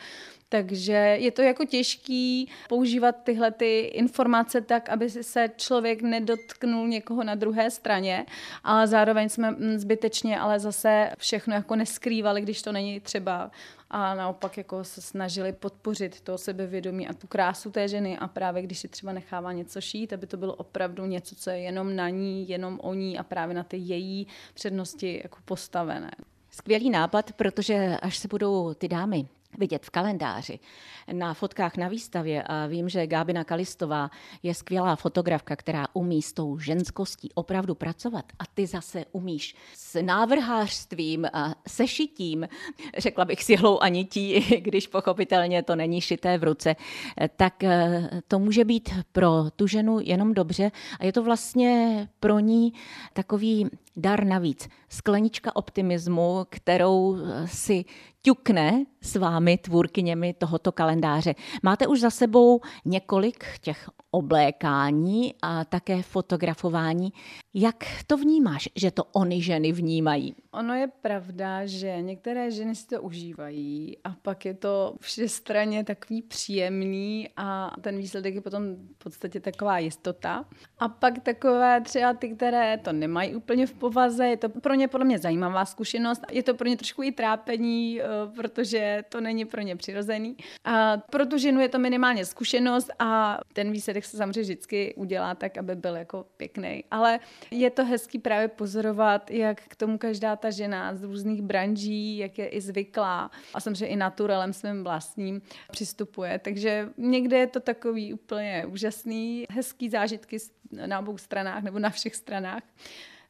Takže 0.57 0.93
je 0.93 1.31
to 1.31 1.41
jako 1.41 1.65
těžký 1.65 2.49
používat 2.69 3.15
tyhle 3.23 3.51
ty 3.51 3.79
informace 3.79 4.61
tak, 4.61 4.89
aby 4.89 5.09
se 5.09 5.49
člověk 5.57 6.01
nedotknul 6.01 6.87
někoho 6.87 7.23
na 7.23 7.35
druhé 7.35 7.71
straně, 7.71 8.25
ale 8.63 8.87
zároveň 8.87 9.29
jsme 9.29 9.55
zbytečně 9.75 10.39
ale 10.39 10.59
zase 10.59 11.11
všechno 11.17 11.53
jako 11.53 11.75
neskrývali, 11.75 12.41
když 12.41 12.61
to 12.61 12.71
není 12.71 12.99
třeba 12.99 13.51
a 13.89 14.15
naopak 14.15 14.57
jako 14.57 14.83
se 14.83 15.01
snažili 15.01 15.53
podpořit 15.53 16.21
to 16.21 16.37
sebevědomí 16.37 17.07
a 17.07 17.13
tu 17.13 17.27
krásu 17.27 17.71
té 17.71 17.87
ženy 17.87 18.17
a 18.17 18.27
právě 18.27 18.63
když 18.63 18.79
si 18.79 18.87
třeba 18.87 19.13
nechává 19.13 19.51
něco 19.53 19.81
šít, 19.81 20.13
aby 20.13 20.27
to 20.27 20.37
bylo 20.37 20.53
opravdu 20.53 21.05
něco, 21.05 21.35
co 21.35 21.49
je 21.49 21.57
jenom 21.57 21.95
na 21.95 22.09
ní, 22.09 22.49
jenom 22.49 22.79
o 22.83 22.93
ní 22.93 23.17
a 23.19 23.23
právě 23.23 23.55
na 23.55 23.63
ty 23.63 23.77
její 23.77 24.27
přednosti 24.53 25.19
jako 25.23 25.37
postavené. 25.45 26.11
Skvělý 26.51 26.89
nápad, 26.89 27.31
protože 27.33 27.97
až 28.01 28.17
se 28.17 28.27
budou 28.27 28.73
ty 28.73 28.87
dámy 28.87 29.27
vidět 29.57 29.85
v 29.85 29.89
kalendáři, 29.89 30.59
na 31.11 31.33
fotkách 31.33 31.77
na 31.77 31.87
výstavě 31.87 32.43
a 32.43 32.67
vím, 32.67 32.89
že 32.89 33.07
Gábina 33.07 33.43
Kalistová 33.43 34.11
je 34.43 34.53
skvělá 34.53 34.95
fotografka, 34.95 35.55
která 35.55 35.87
umí 35.93 36.21
s 36.21 36.33
tou 36.33 36.59
ženskostí 36.59 37.29
opravdu 37.33 37.75
pracovat 37.75 38.25
a 38.39 38.43
ty 38.53 38.67
zase 38.67 39.05
umíš 39.11 39.55
s 39.73 40.01
návrhářstvím 40.01 41.27
a 41.33 41.55
sešitím, 41.67 42.47
řekla 42.97 43.25
bych 43.25 43.43
s 43.43 43.49
jehlou 43.49 43.79
a 43.79 43.87
nití, 43.87 44.39
když 44.61 44.87
pochopitelně 44.87 45.63
to 45.63 45.75
není 45.75 46.01
šité 46.01 46.37
v 46.37 46.43
ruce, 46.43 46.75
tak 47.35 47.63
eh, 47.63 48.09
to 48.27 48.39
může 48.39 48.65
být 48.65 48.89
pro 49.11 49.31
tu 49.55 49.67
ženu 49.67 49.99
jenom 50.03 50.33
dobře 50.33 50.71
a 50.99 51.05
je 51.05 51.13
to 51.13 51.23
vlastně 51.23 52.07
pro 52.19 52.39
ní 52.39 52.73
takový 53.13 53.69
dar 53.97 54.23
navíc. 54.23 54.69
Sklenička 54.89 55.55
optimismu, 55.55 56.45
kterou 56.49 57.17
si 57.45 57.85
ťukne 58.21 58.85
s 59.01 59.15
vámi, 59.15 59.57
tvůrkyněmi 59.57 60.33
tohoto 60.33 60.71
kalendáře. 60.71 61.35
Máte 61.63 61.87
už 61.87 61.99
za 61.99 62.09
sebou 62.09 62.61
několik 62.85 63.45
těch 63.61 63.89
oblékání 64.11 65.33
a 65.41 65.65
také 65.65 66.01
fotografování. 66.01 67.13
Jak 67.53 67.85
to 68.07 68.17
vnímáš, 68.17 68.69
že 68.75 68.91
to 68.91 69.03
oni 69.03 69.41
ženy 69.41 69.71
vnímají? 69.71 70.35
Ono 70.57 70.73
je 70.73 70.87
pravda, 71.01 71.65
že 71.65 72.01
některé 72.01 72.51
ženy 72.51 72.75
si 72.75 72.87
to 72.87 73.01
užívají 73.01 73.97
a 74.03 74.09
pak 74.21 74.45
je 74.45 74.53
to 74.53 74.95
všestranně 75.01 75.83
takový 75.83 76.21
příjemný 76.21 77.29
a 77.37 77.71
ten 77.81 77.97
výsledek 77.97 78.35
je 78.35 78.41
potom 78.41 78.63
v 78.75 79.03
podstatě 79.03 79.39
taková 79.39 79.79
jistota. 79.79 80.45
A 80.79 80.89
pak 80.89 81.19
takové 81.19 81.81
třeba 81.81 82.13
ty, 82.13 82.29
které 82.29 82.77
to 82.77 82.93
nemají 82.93 83.35
úplně 83.35 83.67
v 83.67 83.73
povaze, 83.73 84.27
je 84.27 84.37
to 84.37 84.49
pro 84.49 84.73
ně 84.73 84.87
podle 84.87 85.05
mě 85.05 85.19
zajímavá 85.19 85.65
zkušenost. 85.65 86.21
Je 86.31 86.43
to 86.43 86.53
pro 86.53 86.67
ně 86.67 86.77
trošku 86.77 87.03
i 87.03 87.11
trápení, 87.11 88.01
eh, 88.01 88.05
protože 88.35 89.03
to 89.09 89.21
není 89.21 89.45
pro 89.45 89.61
ně 89.61 89.75
přirozený. 89.75 90.37
A 90.63 90.97
pro 90.97 91.25
tu 91.25 91.37
ženu 91.37 91.61
je 91.61 91.69
to 91.69 91.79
minimálně 91.79 92.25
zkušenost 92.25 92.89
a 92.99 93.39
ten 93.53 93.71
výsledek 93.71 94.05
se 94.05 94.17
samozřejmě 94.17 94.41
vždycky 94.41 94.93
udělá 94.97 95.35
tak, 95.35 95.57
aby 95.57 95.75
byl 95.75 95.95
jako 95.95 96.25
pěkný. 96.37 96.83
Ale 96.91 97.19
je 97.51 97.69
to 97.69 97.85
hezký 97.85 98.19
právě 98.19 98.47
pozorovat, 98.47 99.31
jak 99.31 99.61
k 99.61 99.75
tomu 99.75 99.97
každá 99.97 100.35
ta 100.35 100.46
žena 100.51 100.95
z 100.95 101.03
různých 101.03 101.41
branží, 101.41 102.17
jak 102.17 102.37
je 102.37 102.47
i 102.47 102.61
zvyklá 102.61 103.31
a 103.53 103.61
samozřejmě 103.61 103.87
i 103.87 103.95
naturelem 103.95 104.53
svým 104.53 104.83
vlastním 104.83 105.41
přistupuje. 105.71 106.39
Takže 106.39 106.89
někde 106.97 107.37
je 107.37 107.47
to 107.47 107.59
takový 107.59 108.13
úplně 108.13 108.65
úžasný, 108.65 109.45
hezký 109.49 109.89
zážitky 109.89 110.37
na 110.85 110.99
obou 110.99 111.17
stranách 111.17 111.63
nebo 111.63 111.79
na 111.79 111.89
všech 111.89 112.15
stranách 112.15 112.63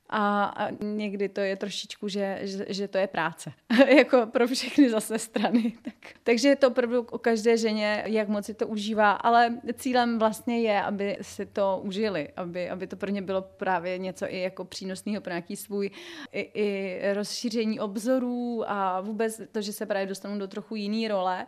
a, 0.09 0.67
někdy 0.81 1.29
to 1.29 1.41
je 1.41 1.55
trošičku, 1.55 2.07
že, 2.07 2.39
že, 2.41 2.65
že 2.69 2.87
to 2.87 2.97
je 2.97 3.07
práce. 3.07 3.53
jako 3.97 4.25
pro 4.25 4.47
všechny 4.47 4.89
zase 4.89 5.19
strany. 5.19 5.73
Tak. 5.87 6.13
Takže 6.23 6.47
je 6.47 6.55
to 6.55 6.67
opravdu 6.67 7.01
o 7.11 7.17
každé 7.17 7.57
ženě, 7.57 8.03
jak 8.05 8.27
moc 8.27 8.45
si 8.45 8.53
to 8.53 8.67
užívá, 8.67 9.11
ale 9.11 9.57
cílem 9.73 10.19
vlastně 10.19 10.61
je, 10.61 10.81
aby 10.81 11.17
si 11.21 11.45
to 11.45 11.81
užili, 11.83 12.29
aby, 12.35 12.69
aby 12.69 12.87
to 12.87 12.95
pro 12.95 13.09
ně 13.09 13.21
bylo 13.21 13.41
právě 13.41 13.97
něco 13.97 14.25
i 14.25 14.41
jako 14.41 14.65
přínosného 14.65 15.21
pro 15.21 15.31
nějaký 15.31 15.55
svůj 15.55 15.89
i, 16.31 16.41
i 16.53 16.99
rozšíření 17.13 17.79
obzorů 17.79 18.63
a 18.67 19.01
vůbec 19.01 19.41
to, 19.51 19.61
že 19.61 19.73
se 19.73 19.85
právě 19.85 20.07
dostanou 20.07 20.39
do 20.39 20.47
trochu 20.47 20.75
jiný 20.75 21.07
role, 21.07 21.45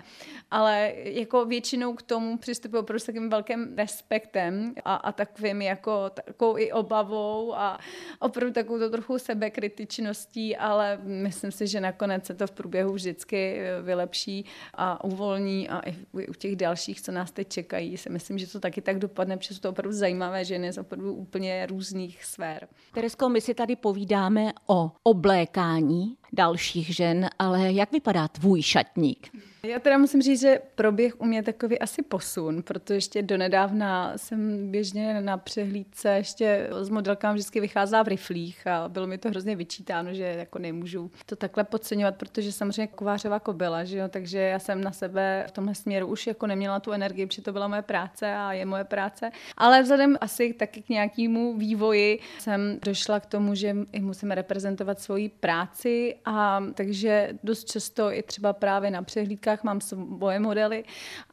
ale 0.51 0.93
jako 0.95 1.45
většinou 1.45 1.93
k 1.93 2.01
tomu 2.01 2.37
přistupují 2.37 2.83
s 2.97 3.03
takým 3.03 3.29
velkým 3.29 3.75
respektem 3.77 4.73
a, 4.85 4.95
a 4.95 5.11
takovým 5.11 5.61
jako 5.61 6.09
takovou 6.09 6.57
i 6.57 6.71
obavou 6.71 7.55
a 7.55 7.79
opravdu 8.19 8.48
opravdu 8.49 8.77
takovou 8.77 8.91
trochu 8.91 9.19
sebekritičností, 9.19 10.57
ale 10.57 10.99
myslím 11.03 11.51
si, 11.51 11.67
že 11.67 11.81
nakonec 11.81 12.25
se 12.25 12.33
to 12.33 12.47
v 12.47 12.51
průběhu 12.51 12.93
vždycky 12.93 13.59
eh, 13.59 13.81
vylepší 13.81 14.45
a 14.73 15.03
uvolní 15.03 15.69
a 15.69 15.79
i 15.79 15.95
u 16.27 16.33
těch 16.33 16.55
dalších, 16.55 17.01
co 17.01 17.11
nás 17.11 17.31
teď 17.31 17.49
čekají, 17.49 17.97
si 17.97 18.09
myslím, 18.09 18.37
že 18.37 18.47
to 18.47 18.59
taky 18.59 18.81
tak 18.81 18.99
dopadne, 18.99 19.37
protože 19.37 19.53
jsou 19.53 19.61
to 19.61 19.69
opravdu 19.69 19.97
zajímavé 19.97 20.45
ženy 20.45 20.71
z 20.71 20.77
opravdu 20.77 21.13
úplně 21.13 21.65
různých 21.65 22.25
sfér. 22.25 22.67
Teresko, 22.93 23.29
my 23.29 23.41
si 23.41 23.53
tady 23.53 23.75
povídáme 23.75 24.51
o 24.67 24.91
oblékání 25.03 26.17
dalších 26.33 26.95
žen, 26.95 27.29
ale 27.39 27.71
jak 27.71 27.91
vypadá 27.91 28.27
tvůj 28.27 28.61
šatník? 28.61 29.31
Já 29.63 29.79
teda 29.79 29.97
musím 29.97 30.21
říct, 30.21 30.41
že 30.41 30.59
proběh 30.75 31.21
u 31.21 31.25
mě 31.25 31.43
takový 31.43 31.79
asi 31.79 32.01
posun, 32.01 32.63
protože 32.63 32.93
ještě 32.93 33.21
donedávna 33.21 34.13
jsem 34.17 34.71
běžně 34.71 35.21
na 35.21 35.37
přehlídce 35.37 36.09
ještě 36.09 36.69
s 36.71 36.89
modelkám 36.89 37.33
vždycky 37.33 37.59
vycházela 37.59 38.03
v 38.03 38.07
riflích 38.07 38.67
a 38.67 38.89
bylo 38.89 39.07
mi 39.07 39.17
to 39.17 39.29
hrozně 39.29 39.55
vyčítáno, 39.55 40.13
že 40.13 40.23
jako 40.23 40.59
nemůžu 40.59 41.11
to 41.25 41.35
takhle 41.35 41.63
podceňovat, 41.63 42.15
protože 42.15 42.51
samozřejmě 42.51 42.87
kovářová 42.87 43.39
kobila, 43.39 43.83
že 43.83 43.97
jo, 43.97 44.07
takže 44.09 44.39
já 44.39 44.59
jsem 44.59 44.83
na 44.83 44.91
sebe 44.91 45.45
v 45.47 45.51
tomhle 45.51 45.75
směru 45.75 46.07
už 46.07 46.27
jako 46.27 46.47
neměla 46.47 46.79
tu 46.79 46.91
energii, 46.91 47.25
protože 47.25 47.41
to 47.41 47.53
byla 47.53 47.67
moje 47.67 47.81
práce 47.81 48.33
a 48.33 48.53
je 48.53 48.65
moje 48.65 48.83
práce. 48.83 49.31
Ale 49.57 49.81
vzhledem 49.81 50.17
asi 50.21 50.53
taky 50.53 50.81
k 50.81 50.89
nějakému 50.89 51.57
vývoji 51.57 52.19
jsem 52.39 52.79
došla 52.85 53.19
k 53.19 53.25
tomu, 53.25 53.55
že 53.55 53.75
i 53.91 53.99
musíme 53.99 54.35
reprezentovat 54.35 54.99
svoji 54.99 55.29
práci 55.29 56.15
a 56.25 56.63
takže 56.73 57.29
dost 57.43 57.71
často 57.71 58.11
i 58.11 58.23
třeba 58.23 58.53
právě 58.53 58.91
na 58.91 59.01
přehlídkách 59.01 59.63
mám 59.63 59.81
svoje 59.81 60.39
modely 60.39 60.83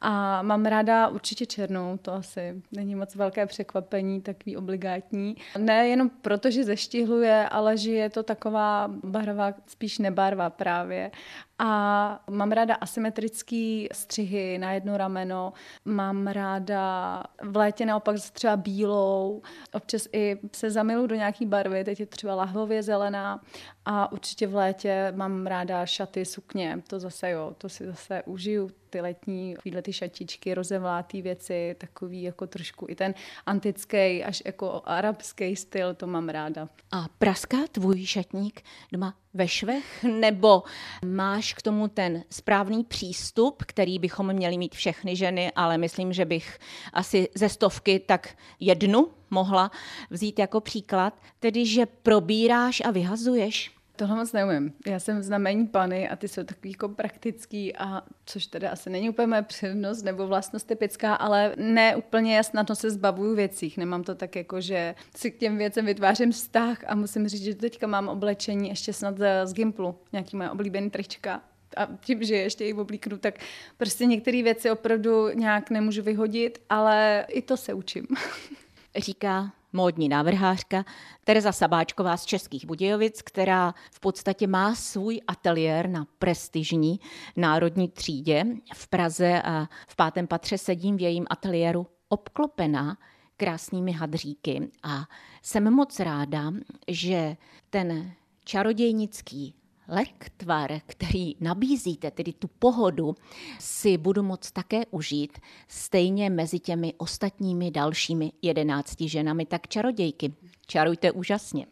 a 0.01 0.41
mám 0.41 0.65
ráda 0.65 1.07
určitě 1.07 1.45
černou, 1.45 1.97
to 1.97 2.13
asi 2.13 2.61
není 2.71 2.95
moc 2.95 3.15
velké 3.15 3.45
překvapení, 3.45 4.21
takový 4.21 4.57
obligátní. 4.57 5.35
Ne 5.57 5.87
jenom 5.87 6.09
proto, 6.09 6.51
že 6.51 6.63
zeštihluje, 6.63 7.49
ale 7.49 7.77
že 7.77 7.91
je 7.91 8.09
to 8.09 8.23
taková 8.23 8.87
barva, 9.03 9.53
spíš 9.67 9.97
nebarva 9.97 10.49
právě. 10.49 11.11
A 11.59 12.23
mám 12.29 12.51
ráda 12.51 12.75
asymetrické 12.75 13.87
střihy 13.91 14.57
na 14.57 14.71
jedno 14.71 14.97
rameno, 14.97 15.53
mám 15.85 16.27
ráda 16.27 17.23
v 17.43 17.57
létě 17.57 17.85
naopak 17.85 18.15
třeba 18.33 18.57
bílou, 18.57 19.41
občas 19.73 20.07
i 20.13 20.37
se 20.55 20.71
zamilu 20.71 21.07
do 21.07 21.15
nějaký 21.15 21.45
barvy, 21.45 21.83
teď 21.83 21.99
je 21.99 22.05
třeba 22.05 22.35
lahvově 22.35 22.83
zelená. 22.83 23.41
A 23.85 24.11
určitě 24.11 24.47
v 24.47 24.55
létě 24.55 25.13
mám 25.15 25.47
ráda 25.47 25.85
šaty, 25.85 26.25
sukně, 26.25 26.81
to 26.87 26.99
zase 26.99 27.29
jo, 27.29 27.53
to 27.57 27.69
si 27.69 27.85
zase 27.85 28.23
užiju 28.25 28.69
ty 28.89 29.01
letní 29.01 29.55
chvíle 29.61 29.81
ty 29.81 29.93
šatičky, 29.93 30.53
rozevlátý 30.53 31.21
věci, 31.21 31.75
takový 31.77 32.21
jako 32.21 32.47
trošku 32.47 32.85
i 32.89 32.95
ten 32.95 33.13
antický 33.45 34.23
až 34.23 34.43
jako 34.45 34.81
arabský 34.85 35.55
styl, 35.55 35.93
to 35.93 36.07
mám 36.07 36.29
ráda. 36.29 36.69
A 36.91 37.05
praská 37.17 37.57
tvůj 37.71 38.05
šatník 38.05 38.61
doma 38.91 39.13
ve 39.33 39.47
švech, 39.47 40.03
nebo 40.03 40.63
máš 41.05 41.53
k 41.53 41.61
tomu 41.61 41.87
ten 41.87 42.23
správný 42.29 42.83
přístup, 42.83 43.63
který 43.65 43.99
bychom 43.99 44.33
měli 44.33 44.57
mít 44.57 44.75
všechny 44.75 45.15
ženy, 45.15 45.51
ale 45.55 45.77
myslím, 45.77 46.13
že 46.13 46.25
bych 46.25 46.59
asi 46.93 47.29
ze 47.35 47.49
stovky 47.49 47.99
tak 47.99 48.37
jednu 48.59 49.07
mohla 49.29 49.71
vzít 50.09 50.39
jako 50.39 50.61
příklad, 50.61 51.21
tedy 51.39 51.65
že 51.65 51.85
probíráš 51.85 52.81
a 52.85 52.91
vyhazuješ 52.91 53.76
Tohle 53.97 54.15
moc 54.15 54.33
neumím. 54.33 54.73
Já 54.87 54.99
jsem 54.99 55.23
znamení 55.23 55.67
pany 55.67 56.09
a 56.09 56.15
ty 56.15 56.27
jsou 56.27 56.43
takový 56.43 56.71
jako 56.71 56.89
praktický, 56.89 57.75
a 57.75 58.01
což 58.25 58.47
teda 58.47 58.69
asi 58.69 58.89
není 58.89 59.09
úplně 59.09 59.27
moje 59.27 59.41
přednost 59.41 60.03
nebo 60.03 60.27
vlastnost 60.27 60.67
typická, 60.67 61.15
ale 61.15 61.53
ne 61.57 61.95
úplně 61.95 62.43
snadno 62.43 62.75
se 62.75 62.91
zbavuju 62.91 63.35
věcí. 63.35 63.73
Nemám 63.77 64.03
to 64.03 64.15
tak 64.15 64.35
jako, 64.35 64.61
že 64.61 64.95
si 65.15 65.31
k 65.31 65.37
těm 65.37 65.57
věcem 65.57 65.85
vytvářím 65.85 66.31
vztah 66.31 66.77
a 66.87 66.95
musím 66.95 67.27
říct, 67.27 67.43
že 67.43 67.55
teďka 67.55 67.87
mám 67.87 68.07
oblečení 68.07 68.69
ještě 68.69 68.93
snad 68.93 69.15
z 69.43 69.53
Gimplu, 69.53 69.95
nějaký 70.11 70.37
moje 70.37 70.49
oblíbený 70.49 70.89
trička 70.89 71.41
a 71.77 71.87
tím, 71.99 72.23
že 72.23 72.35
ještě 72.35 72.65
ji 72.65 72.73
oblíknu, 72.73 73.17
tak 73.17 73.39
prostě 73.77 74.05
některé 74.05 74.43
věci 74.43 74.71
opravdu 74.71 75.29
nějak 75.29 75.69
nemůžu 75.69 76.03
vyhodit, 76.03 76.61
ale 76.69 77.25
i 77.29 77.41
to 77.41 77.57
se 77.57 77.73
učím. 77.73 78.07
Říká 78.95 79.51
módní 79.73 80.09
návrhářka 80.09 80.85
Tereza 81.23 81.51
Sabáčková 81.51 82.17
z 82.17 82.25
Českých 82.25 82.65
Budějovic, 82.65 83.21
která 83.21 83.73
v 83.91 83.99
podstatě 83.99 84.47
má 84.47 84.75
svůj 84.75 85.21
ateliér 85.27 85.89
na 85.89 86.07
prestižní 86.19 86.99
národní 87.35 87.89
třídě 87.89 88.43
v 88.73 88.87
Praze 88.87 89.41
a 89.41 89.69
v 89.87 89.95
pátém 89.95 90.27
patře 90.27 90.57
sedím 90.57 90.97
v 90.97 91.01
jejím 91.01 91.25
ateliéru 91.29 91.87
obklopená 92.09 92.97
krásnými 93.37 93.91
hadříky. 93.91 94.67
A 94.83 95.05
jsem 95.41 95.73
moc 95.73 95.99
ráda, 95.99 96.51
že 96.87 97.37
ten 97.69 98.11
čarodějnický 98.43 99.53
lektvar, 99.87 100.81
který 100.85 101.35
nabízíte, 101.39 102.11
tedy 102.11 102.33
tu 102.33 102.47
pohodu, 102.59 103.15
si 103.59 103.97
budu 103.97 104.23
moct 104.23 104.51
také 104.51 104.85
užít 104.91 105.37
stejně 105.67 106.29
mezi 106.29 106.59
těmi 106.59 106.93
ostatními 106.97 107.71
dalšími 107.71 108.31
jedenácti 108.41 109.09
ženami, 109.09 109.45
tak 109.45 109.67
čarodějky. 109.67 110.33
Čarujte 110.67 111.11
úžasně. 111.11 111.65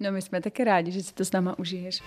No 0.00 0.12
my 0.12 0.22
jsme 0.22 0.40
také 0.40 0.64
rádi, 0.64 0.92
že 0.92 1.02
si 1.02 1.14
to 1.14 1.24
s 1.24 1.32
náma 1.32 1.58
užiješ. 1.58 2.02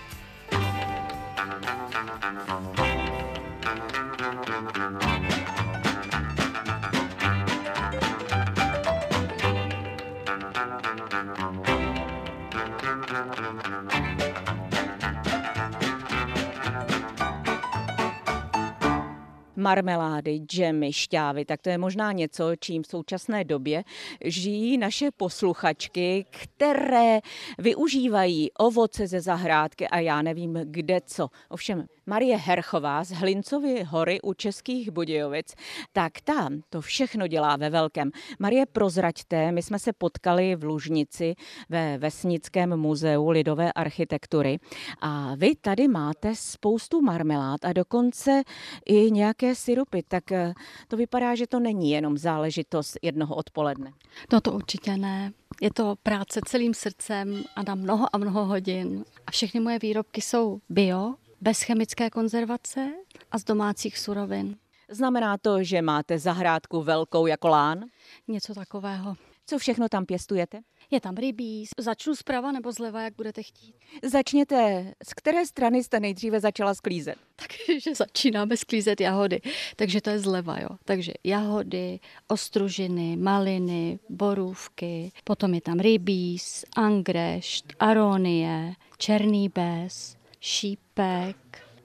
Marmelády, 19.57 20.37
džemy, 20.37 20.93
šťávy, 20.93 21.45
tak 21.45 21.61
to 21.61 21.69
je 21.69 21.77
možná 21.77 22.11
něco, 22.11 22.55
čím 22.59 22.83
v 22.83 22.87
současné 22.87 23.43
době 23.43 23.83
žijí 24.25 24.77
naše 24.77 25.11
posluchačky, 25.11 26.25
které 26.29 27.19
využívají 27.57 28.51
ovoce 28.51 29.07
ze 29.07 29.21
zahrádky 29.21 29.87
a 29.87 29.99
já 29.99 30.21
nevím 30.21 30.59
kde 30.63 31.01
co. 31.05 31.29
Ovšem 31.49 31.87
Marie 32.09 32.37
Herchová 32.37 33.03
z 33.03 33.11
Hlincovy 33.11 33.83
hory 33.83 34.21
u 34.21 34.33
Českých 34.33 34.91
Budějovic, 34.91 35.53
tak 35.93 36.21
tam 36.21 36.61
to 36.69 36.81
všechno 36.81 37.27
dělá 37.27 37.55
ve 37.55 37.69
velkém. 37.69 38.11
Marie, 38.39 38.65
prozraďte, 38.65 39.51
my 39.51 39.61
jsme 39.61 39.79
se 39.79 39.93
potkali 39.93 40.55
v 40.55 40.63
Lužnici 40.63 41.35
ve 41.69 41.97
Vesnickém 41.97 42.77
muzeu 42.77 43.29
lidové 43.29 43.73
architektury 43.73 44.59
a 45.01 45.35
vy 45.35 45.55
tady 45.55 45.87
máte 45.87 46.35
spoustu 46.35 47.01
marmelád 47.01 47.65
a 47.65 47.73
dokonce 47.73 48.43
i 48.85 49.11
nějaké 49.11 49.55
syrupy, 49.55 50.03
tak 50.07 50.31
eh, 50.31 50.53
to 50.87 50.97
vypadá, 50.97 51.35
že 51.35 51.47
to 51.47 51.59
není 51.59 51.91
jenom 51.91 52.17
záležitost 52.17 52.97
jednoho 53.01 53.35
odpoledne. 53.35 53.91
No 54.33 54.41
to 54.41 54.51
určitě 54.51 54.97
ne. 54.97 55.31
Je 55.61 55.73
to 55.73 55.95
práce 56.03 56.39
celým 56.45 56.73
srdcem 56.73 57.43
a 57.55 57.63
na 57.63 57.75
mnoho 57.75 58.15
a 58.15 58.17
mnoho 58.17 58.45
hodin. 58.45 59.05
A 59.27 59.31
všechny 59.31 59.59
moje 59.59 59.79
výrobky 59.79 60.21
jsou 60.21 60.59
bio, 60.69 61.13
bez 61.41 61.61
chemické 61.61 62.09
konzervace 62.09 62.91
a 63.31 63.37
z 63.37 63.43
domácích 63.43 63.97
surovin. 63.97 64.57
Znamená 64.89 65.37
to, 65.37 65.63
že 65.63 65.81
máte 65.81 66.19
zahrádku 66.19 66.81
velkou 66.81 67.27
jako 67.27 67.47
lán? 67.47 67.85
Něco 68.27 68.53
takového. 68.53 69.15
Co 69.49 69.57
všechno 69.57 69.89
tam 69.89 70.05
pěstujete? 70.05 70.61
Je 70.91 71.01
tam 71.01 71.15
rybí. 71.15 71.65
Začnu 71.79 72.15
zprava 72.15 72.51
nebo 72.51 72.71
zleva, 72.71 73.01
jak 73.01 73.13
budete 73.15 73.43
chtít. 73.43 73.75
Začněte. 74.03 74.93
Z 75.07 75.13
které 75.13 75.45
strany 75.45 75.83
jste 75.83 75.99
nejdříve 75.99 76.39
začala 76.39 76.73
sklízet? 76.73 77.15
Takže 77.35 77.95
začínáme 77.95 78.57
sklízet 78.57 79.01
jahody. 79.01 79.41
Takže 79.75 80.01
to 80.01 80.09
je 80.09 80.19
zleva, 80.19 80.59
jo. 80.59 80.69
Takže 80.85 81.13
jahody, 81.23 81.99
ostružiny, 82.27 83.17
maliny, 83.17 83.99
borůvky, 84.09 85.11
potom 85.23 85.53
je 85.53 85.61
tam 85.61 85.79
rybíz, 85.79 86.65
angrešt, 86.75 87.73
aronie, 87.79 88.73
černý 88.97 89.49
bez, 89.49 90.16
šípek, 90.39 91.37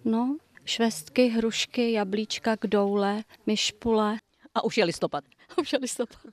no, 0.04 0.36
švestky, 0.64 1.28
hrušky, 1.28 1.92
jablíčka, 1.92 2.56
kdoule, 2.60 3.22
myšpule. 3.46 4.18
A 4.54 4.64
už 4.64 4.78
je 4.78 4.84
listopad. 4.84 5.24
Už 5.60 5.72
je 5.72 5.78
listopad. 5.78 6.32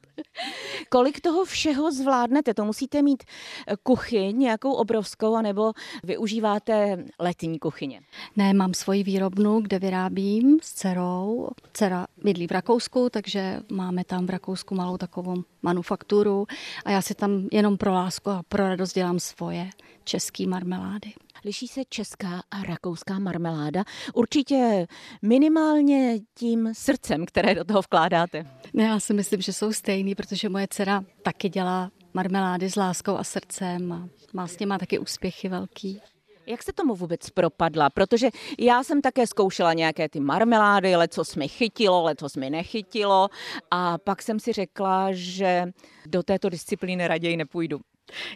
Kolik 0.90 1.22
toho 1.22 1.46
všeho 1.46 1.92
zvládnete? 1.92 2.54
To 2.54 2.66
musíte 2.66 3.02
mít 3.02 3.24
eh, 3.24 3.76
kuchyň 3.84 4.40
nějakou 4.40 4.72
obrovskou, 4.74 5.36
anebo 5.36 5.74
využíváte 6.04 7.06
letní 7.20 7.60
kuchyně? 7.60 8.02
Ne, 8.36 8.54
mám 8.54 8.74
svoji 8.74 9.04
výrobnu, 9.04 9.62
kde 9.62 9.80
vyrábím 9.80 10.60
s 10.62 10.74
dcerou. 10.74 11.50
Dcera 11.74 12.08
bydlí 12.24 12.48
v 12.48 12.52
Rakousku, 12.52 13.10
takže 13.10 13.60
máme 13.72 14.04
tam 14.04 14.26
v 14.26 14.30
Rakousku 14.30 14.76
malou 14.76 14.98
takovou 14.98 15.44
manufakturu 15.62 16.48
a 16.86 16.92
já 16.92 17.02
si 17.02 17.16
tam 17.16 17.48
jenom 17.52 17.78
pro 17.78 17.94
lásku 17.94 18.30
a 18.30 18.44
pro 18.50 18.68
radost 18.68 18.94
dělám 18.94 19.20
svoje 19.20 19.70
české 20.04 20.48
marmelády. 20.48 21.14
Liší 21.46 21.68
se 21.68 21.82
česká 21.90 22.44
a 22.52 22.64
rakouská 22.64 23.20
marmeláda? 23.20 23.84
Určitě 24.14 24.88
minimálně 25.22 26.20
tím 26.36 26.70
srdcem, 26.74 27.26
které 27.26 27.56
do 27.56 27.64
toho 27.64 27.82
vkládáte. 27.82 28.46
Ne, 28.74 28.84
já 28.84 29.00
si 29.00 29.14
myslím, 29.14 29.42
že 29.42 29.54
jsou 29.54 29.74
stejný, 29.74 30.16
protože 30.16 30.50
moje 30.50 30.68
dcera 30.70 31.04
taky 31.24 31.50
dělá 31.50 31.92
marmelády 32.14 32.70
s 32.70 32.76
láskou 32.76 33.18
a 33.18 33.24
srdcem 33.24 33.92
a 33.92 34.10
má 34.34 34.48
s 34.48 34.56
těma 34.56 34.78
taky 34.78 35.00
úspěchy 35.00 35.50
velký. 35.50 36.02
Jak 36.48 36.64
se 36.64 36.74
tomu 36.74 36.96
vůbec 36.96 37.30
propadla? 37.30 37.90
Protože 37.90 38.30
já 38.60 38.84
jsem 38.84 39.02
také 39.02 39.28
zkoušela 39.28 39.74
nějaké 39.74 40.10
ty 40.10 40.20
marmelády, 40.20 40.96
leco 40.96 41.24
mi 41.38 41.48
chytilo, 41.48 42.04
letos 42.04 42.36
mi 42.36 42.50
nechytilo 42.50 43.30
a 43.72 43.98
pak 43.98 44.22
jsem 44.22 44.40
si 44.40 44.54
řekla, 44.54 45.08
že 45.12 45.66
do 46.08 46.24
této 46.24 46.50
disciplíny 46.50 47.08
raději 47.08 47.38
nepůjdu. 47.38 47.80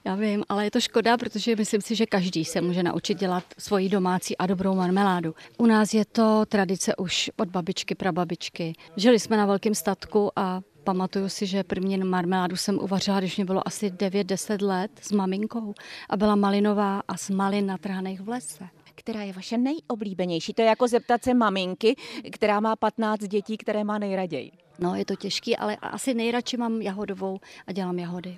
Já 0.05 0.15
vím, 0.15 0.43
ale 0.49 0.63
je 0.63 0.71
to 0.71 0.81
škoda, 0.81 1.17
protože 1.17 1.55
myslím 1.55 1.81
si, 1.81 1.95
že 1.95 2.05
každý 2.05 2.45
se 2.45 2.61
může 2.61 2.83
naučit 2.83 3.19
dělat 3.19 3.43
svoji 3.57 3.89
domácí 3.89 4.37
a 4.37 4.47
dobrou 4.47 4.75
marmeládu. 4.75 5.35
U 5.57 5.65
nás 5.65 5.93
je 5.93 6.05
to 6.05 6.45
tradice 6.45 6.95
už 6.95 7.31
od 7.37 7.49
babičky, 7.49 7.95
prababičky. 7.95 8.73
Žili 8.97 9.19
jsme 9.19 9.37
na 9.37 9.45
velkém 9.45 9.75
statku 9.75 10.31
a 10.35 10.61
Pamatuju 10.83 11.29
si, 11.29 11.45
že 11.45 11.63
první 11.63 11.97
marmeládu 11.97 12.55
jsem 12.55 12.79
uvařila, 12.79 13.19
když 13.19 13.37
mě 13.37 13.45
bylo 13.45 13.67
asi 13.67 13.89
9-10 13.89 14.67
let 14.67 14.91
s 15.01 15.11
maminkou 15.11 15.73
a 16.09 16.17
byla 16.17 16.35
malinová 16.35 17.01
a 17.07 17.17
z 17.17 17.29
malin 17.29 17.65
natrhaných 17.65 18.21
v 18.21 18.29
lese 18.29 18.69
která 18.95 19.21
je 19.21 19.33
vaše 19.33 19.57
nejoblíbenější? 19.57 20.53
To 20.53 20.61
je 20.61 20.67
jako 20.67 20.87
zeptat 20.87 21.23
se 21.23 21.33
maminky, 21.33 21.95
která 22.31 22.59
má 22.59 22.75
15 22.75 23.21
dětí, 23.21 23.57
které 23.57 23.83
má 23.83 23.97
nejraději. 23.97 24.51
No, 24.79 24.95
je 24.95 25.05
to 25.05 25.15
těžký, 25.15 25.57
ale 25.57 25.75
asi 25.75 26.13
nejradši 26.13 26.57
mám 26.57 26.81
jahodovou 26.81 27.39
a 27.67 27.71
dělám 27.71 27.99
jahody 27.99 28.37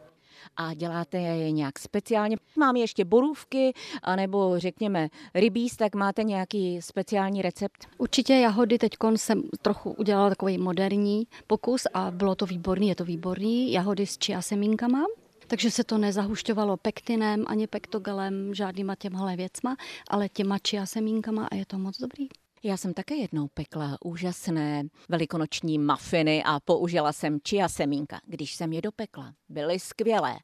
a 0.58 0.74
děláte 0.74 1.18
je 1.18 1.52
nějak 1.52 1.80
speciálně. 1.80 2.38
Mám 2.58 2.76
ještě 2.76 3.06
borůvky, 3.06 3.74
anebo 4.04 4.54
řekněme 4.58 5.10
rybíz, 5.34 5.76
tak 5.76 5.96
máte 5.96 6.24
nějaký 6.24 6.82
speciální 6.82 7.42
recept? 7.42 7.88
Určitě 7.98 8.34
jahody, 8.34 8.78
teď 8.78 8.92
jsem 9.16 9.44
trochu 9.62 9.92
udělala 9.92 10.30
takový 10.30 10.58
moderní 10.58 11.28
pokus 11.48 11.84
a 11.94 12.12
bylo 12.12 12.36
to 12.36 12.46
výborný, 12.46 12.88
je 12.88 12.96
to 12.96 13.06
výborný. 13.06 13.72
Jahody 13.72 14.08
s 14.08 14.18
čia 14.18 14.42
semínkama, 14.42 15.04
takže 15.48 15.72
se 15.72 15.84
to 15.84 15.98
nezahušťovalo 15.98 16.78
pektinem 16.78 17.46
ani 17.48 17.68
pektogelem, 17.68 18.54
žádnýma 18.54 18.96
těmhle 18.96 19.36
věcma, 19.36 19.76
ale 20.10 20.30
těma 20.30 20.60
čia 20.60 20.86
semínkama 20.86 21.48
a 21.52 21.56
je 21.56 21.66
to 21.66 21.78
moc 21.78 21.98
dobrý. 21.98 22.28
Já 22.66 22.78
jsem 22.78 22.94
také 22.94 23.16
jednou 23.16 23.48
pekla 23.48 23.98
úžasné 24.06 24.84
velikonoční 25.10 25.80
mafiny 25.80 26.44
a 26.46 26.60
použila 26.60 27.14
jsem 27.14 27.40
čia 27.44 27.70
semínka. 27.70 28.22
Když 28.26 28.56
jsem 28.56 28.74
je 28.74 28.82
dopekla, 28.82 29.34
byly 29.50 29.80
skvělé. 29.80 30.36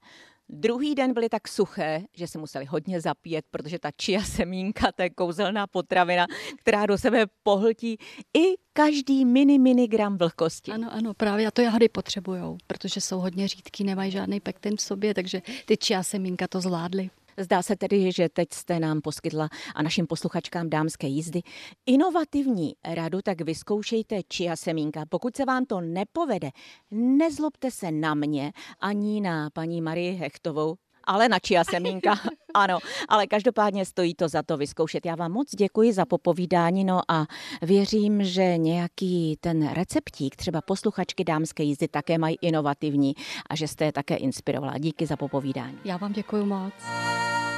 Druhý 0.49 0.95
den 0.95 1.13
byly 1.13 1.29
tak 1.29 1.47
suché, 1.47 2.01
že 2.13 2.27
se 2.27 2.38
museli 2.38 2.65
hodně 2.65 3.01
zapít, 3.01 3.45
protože 3.51 3.79
ta 3.79 3.91
čia 3.97 4.21
semínka, 4.21 4.91
to 4.91 5.01
je 5.01 5.10
kouzelná 5.10 5.67
potravina, 5.67 6.27
která 6.57 6.86
do 6.86 6.97
sebe 6.97 7.25
pohltí 7.43 7.97
i 8.38 8.53
každý 8.73 9.25
mini, 9.25 9.60
mini 9.60 9.88
gram 9.88 10.17
vlhkosti. 10.17 10.71
Ano, 10.71 10.93
ano, 10.93 11.13
právě 11.13 11.47
a 11.47 11.51
to 11.51 11.62
jahody 11.62 11.89
potřebujou, 11.89 12.57
protože 12.67 13.01
jsou 13.01 13.19
hodně 13.19 13.47
řídký, 13.47 13.84
nemají 13.84 14.12
žádný 14.12 14.39
pektin 14.39 14.77
v 14.77 14.81
sobě, 14.81 15.13
takže 15.13 15.41
ty 15.65 15.77
čia 15.77 16.03
semínka 16.03 16.47
to 16.47 16.62
zvládly. 16.62 17.10
Zdá 17.43 17.62
se 17.62 17.75
tedy, 17.75 18.12
že 18.12 18.30
teď 18.30 18.54
jste 18.54 18.80
nám 18.80 19.01
poskytla 19.01 19.49
a 19.75 19.82
našim 19.82 20.08
posluchačkám 20.08 20.69
dámské 20.69 21.08
jízdy 21.08 21.41
inovativní 21.86 22.73
radu, 22.93 23.19
tak 23.23 23.41
vyzkoušejte 23.41 24.21
čia 24.27 24.56
semínka. 24.56 25.06
Pokud 25.10 25.36
se 25.36 25.45
vám 25.45 25.65
to 25.65 25.82
nepovede, 25.82 26.49
nezlobte 26.91 27.71
se 27.71 27.91
na 27.91 28.13
mě 28.13 28.51
ani 28.80 29.21
na 29.21 29.49
paní 29.49 29.82
Marii 29.82 30.13
Hechtovou, 30.13 30.75
ale 31.04 31.30
na 31.30 31.39
čia 31.39 31.63
semínka. 31.63 32.15
ano, 32.54 32.80
ale 33.10 33.27
každopádně 33.27 33.86
stojí 33.86 34.15
to 34.15 34.27
za 34.27 34.43
to 34.43 34.58
vyzkoušet. 34.58 35.06
Já 35.06 35.15
vám 35.15 35.32
moc 35.32 35.56
děkuji 35.56 35.93
za 35.93 36.06
popovídání, 36.06 36.84
no 36.84 37.01
a 37.08 37.25
věřím, 37.62 38.23
že 38.23 38.58
nějaký 38.58 39.38
ten 39.41 39.69
receptík, 39.69 40.36
třeba 40.36 40.62
posluchačky 40.62 41.23
dámské 41.23 41.63
jízdy, 41.63 41.88
také 41.88 42.17
mají 42.17 42.38
inovativní 42.41 43.13
a 43.49 43.56
že 43.56 43.67
jste 43.67 43.86
je 43.86 43.91
také 43.91 44.15
inspirovala. 44.15 44.77
Díky 44.77 45.06
za 45.06 45.17
popovídání. 45.17 45.80
Já 45.84 45.97
vám 45.97 46.13
děkuji 46.13 46.45
moc. 46.45 46.73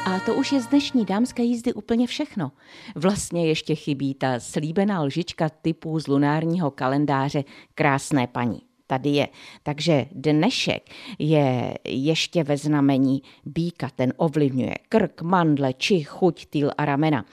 A 0.06 0.20
to 0.20 0.36
už 0.36 0.52
je 0.52 0.62
z 0.62 0.68
dnešní 0.68 1.06
dámské 1.06 1.44
jízdy 1.44 1.74
úplně 1.74 2.08
všechno. 2.08 2.52
Vlastně 2.96 3.48
ještě 3.48 3.76
chybí 3.76 4.14
ta 4.14 4.40
slíbená 4.40 5.04
lžička 5.04 5.50
typu 5.50 6.00
z 6.00 6.08
lunárního 6.08 6.72
kalendáře 6.72 7.44
Krásné 7.76 8.28
paní 8.28 8.62
tady 8.88 9.10
je. 9.10 9.28
Takže 9.64 10.06
dnešek 10.12 10.90
je 11.20 11.74
ještě 11.86 12.44
ve 12.44 12.58
znamení 12.58 13.22
býka, 13.46 13.90
ten 13.96 14.14
ovlivňuje 14.18 14.74
krk, 14.90 15.22
mandle, 15.22 15.74
či 15.74 16.04
chuť, 16.04 16.46
týl 16.46 16.72
a 16.78 16.86
ramena. 16.86 17.26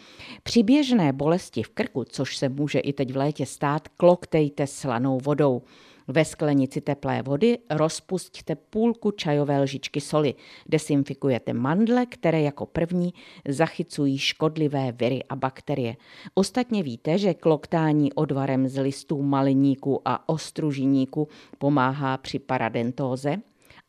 Při 0.43 0.63
běžné 0.63 1.13
bolesti 1.13 1.63
v 1.63 1.69
krku, 1.69 2.05
což 2.05 2.37
se 2.37 2.49
může 2.49 2.79
i 2.79 2.93
teď 2.93 3.13
v 3.13 3.17
létě 3.17 3.47
stát, 3.47 3.89
kloktejte 3.89 4.67
slanou 4.67 5.19
vodou. 5.19 5.63
Ve 6.11 6.25
sklenici 6.25 6.81
teplé 6.81 7.23
vody 7.23 7.59
rozpustíte 7.71 8.57
půlku 8.57 9.11
čajové 9.11 9.61
lžičky 9.61 10.01
soli. 10.01 10.35
Desinfikujete 10.69 11.53
mandle, 11.53 12.07
které 12.07 12.43
jako 12.43 12.67
první 12.67 13.15
zachycují 13.49 14.19
škodlivé 14.19 14.93
viry 14.93 15.25
a 15.29 15.37
bakterie. 15.37 15.97
Ostatně 16.35 16.83
víte, 16.83 17.19
že 17.19 17.35
kloktání 17.35 18.13
odvarem 18.13 18.69
z 18.69 18.81
listů 18.81 19.23
maliníku 19.23 20.03
a 20.05 20.29
ostružiníku 20.29 21.29
pomáhá 21.59 22.17
při 22.17 22.39
paradentóze? 22.39 23.37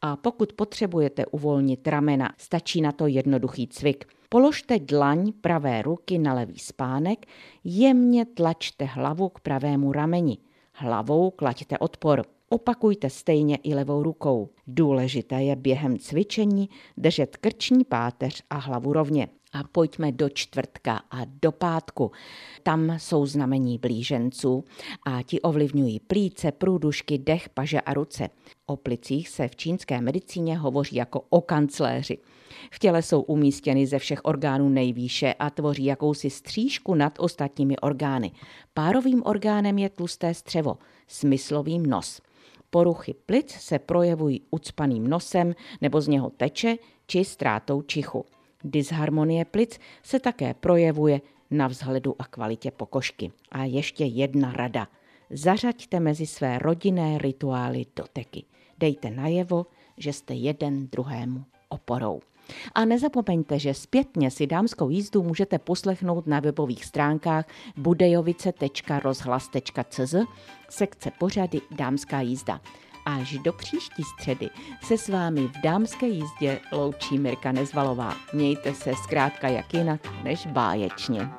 A 0.01 0.15
pokud 0.15 0.53
potřebujete 0.53 1.25
uvolnit 1.25 1.87
ramena, 1.87 2.33
stačí 2.37 2.81
na 2.81 2.91
to 2.91 3.07
jednoduchý 3.07 3.67
cvik. 3.67 4.05
Položte 4.29 4.79
dlaň 4.79 5.31
pravé 5.41 5.81
ruky 5.81 6.17
na 6.17 6.33
levý 6.33 6.59
spánek, 6.59 7.25
jemně 7.63 8.25
tlačte 8.25 8.85
hlavu 8.85 9.29
k 9.29 9.39
pravému 9.39 9.91
rameni. 9.91 10.37
Hlavou 10.81 11.31
klaďte 11.31 11.77
odpor. 11.77 12.23
Opakujte 12.49 13.09
stejně 13.09 13.55
i 13.55 13.75
levou 13.75 14.03
rukou. 14.03 14.49
Důležité 14.67 15.43
je 15.43 15.55
během 15.55 15.99
cvičení 15.99 16.69
držet 16.97 17.37
krční 17.37 17.83
páteř 17.83 18.43
a 18.49 18.55
hlavu 18.57 18.93
rovně. 18.93 19.27
A 19.53 19.63
pojďme 19.71 20.11
do 20.11 20.29
čtvrtka 20.29 21.01
a 21.11 21.17
do 21.41 21.51
pátku. 21.51 22.11
Tam 22.63 22.99
jsou 22.99 23.25
znamení 23.25 23.77
blíženců 23.77 24.63
a 25.05 25.21
ti 25.23 25.41
ovlivňují 25.41 25.99
plíce, 25.99 26.51
průdušky, 26.51 27.17
dech, 27.17 27.49
paže 27.49 27.81
a 27.81 27.93
ruce. 27.93 28.29
O 28.65 28.77
plicích 28.77 29.29
se 29.29 29.47
v 29.47 29.55
čínské 29.55 30.01
medicíně 30.01 30.57
hovoří 30.57 30.95
jako 30.95 31.21
o 31.29 31.41
kancléři. 31.41 32.17
V 32.71 32.79
těle 32.79 33.01
jsou 33.01 33.21
umístěny 33.21 33.87
ze 33.87 33.99
všech 33.99 34.19
orgánů 34.23 34.69
nejvýše 34.69 35.33
a 35.33 35.49
tvoří 35.49 35.85
jakousi 35.85 36.29
střížku 36.29 36.95
nad 36.95 37.13
ostatními 37.19 37.77
orgány. 37.77 38.31
Párovým 38.73 39.21
orgánem 39.25 39.77
je 39.77 39.89
tlusté 39.89 40.33
střevo, 40.33 40.77
smyslovým 41.07 41.85
nos. 41.85 42.21
Poruchy 42.69 43.15
plic 43.25 43.51
se 43.51 43.79
projevují 43.79 44.41
ucpaným 44.51 45.07
nosem 45.07 45.55
nebo 45.81 46.01
z 46.01 46.07
něho 46.07 46.29
teče 46.29 46.75
či 47.07 47.25
ztrátou 47.25 47.81
čichu. 47.81 48.25
Disharmonie 48.63 49.45
plic 49.45 49.79
se 50.03 50.19
také 50.19 50.53
projevuje 50.53 51.21
na 51.51 51.67
vzhledu 51.67 52.15
a 52.19 52.25
kvalitě 52.25 52.71
pokožky. 52.71 53.31
A 53.51 53.63
ještě 53.63 54.05
jedna 54.05 54.51
rada. 54.51 54.87
Zařaďte 55.29 55.99
mezi 55.99 56.25
své 56.25 56.59
rodinné 56.59 57.17
rituály 57.17 57.85
doteky. 57.95 58.43
Dejte 58.77 59.09
najevo, 59.09 59.65
že 59.97 60.13
jste 60.13 60.33
jeden 60.33 60.87
druhému 60.87 61.43
oporou. 61.69 62.19
A 62.75 62.85
nezapomeňte, 62.85 63.59
že 63.59 63.73
zpětně 63.73 64.31
si 64.31 64.47
dámskou 64.47 64.89
jízdu 64.89 65.23
můžete 65.23 65.59
poslechnout 65.59 66.27
na 66.27 66.39
webových 66.39 66.85
stránkách 66.85 67.45
budejovice.rozhlas.cz 67.77 70.15
sekce 70.69 71.11
pořady 71.19 71.61
Dámská 71.71 72.21
jízda. 72.21 72.61
Až 73.05 73.37
do 73.37 73.53
příští 73.53 74.03
středy 74.03 74.49
se 74.83 74.97
s 74.97 75.09
vámi 75.09 75.47
v 75.47 75.61
dámské 75.63 76.07
jízdě 76.07 76.59
loučí 76.71 77.19
Mirka 77.19 77.51
Nezvalová. 77.51 78.15
Mějte 78.33 78.73
se 78.73 78.93
zkrátka 79.03 79.47
jak 79.47 79.73
jinak 79.73 80.23
než 80.23 80.47
báječně. 80.47 81.29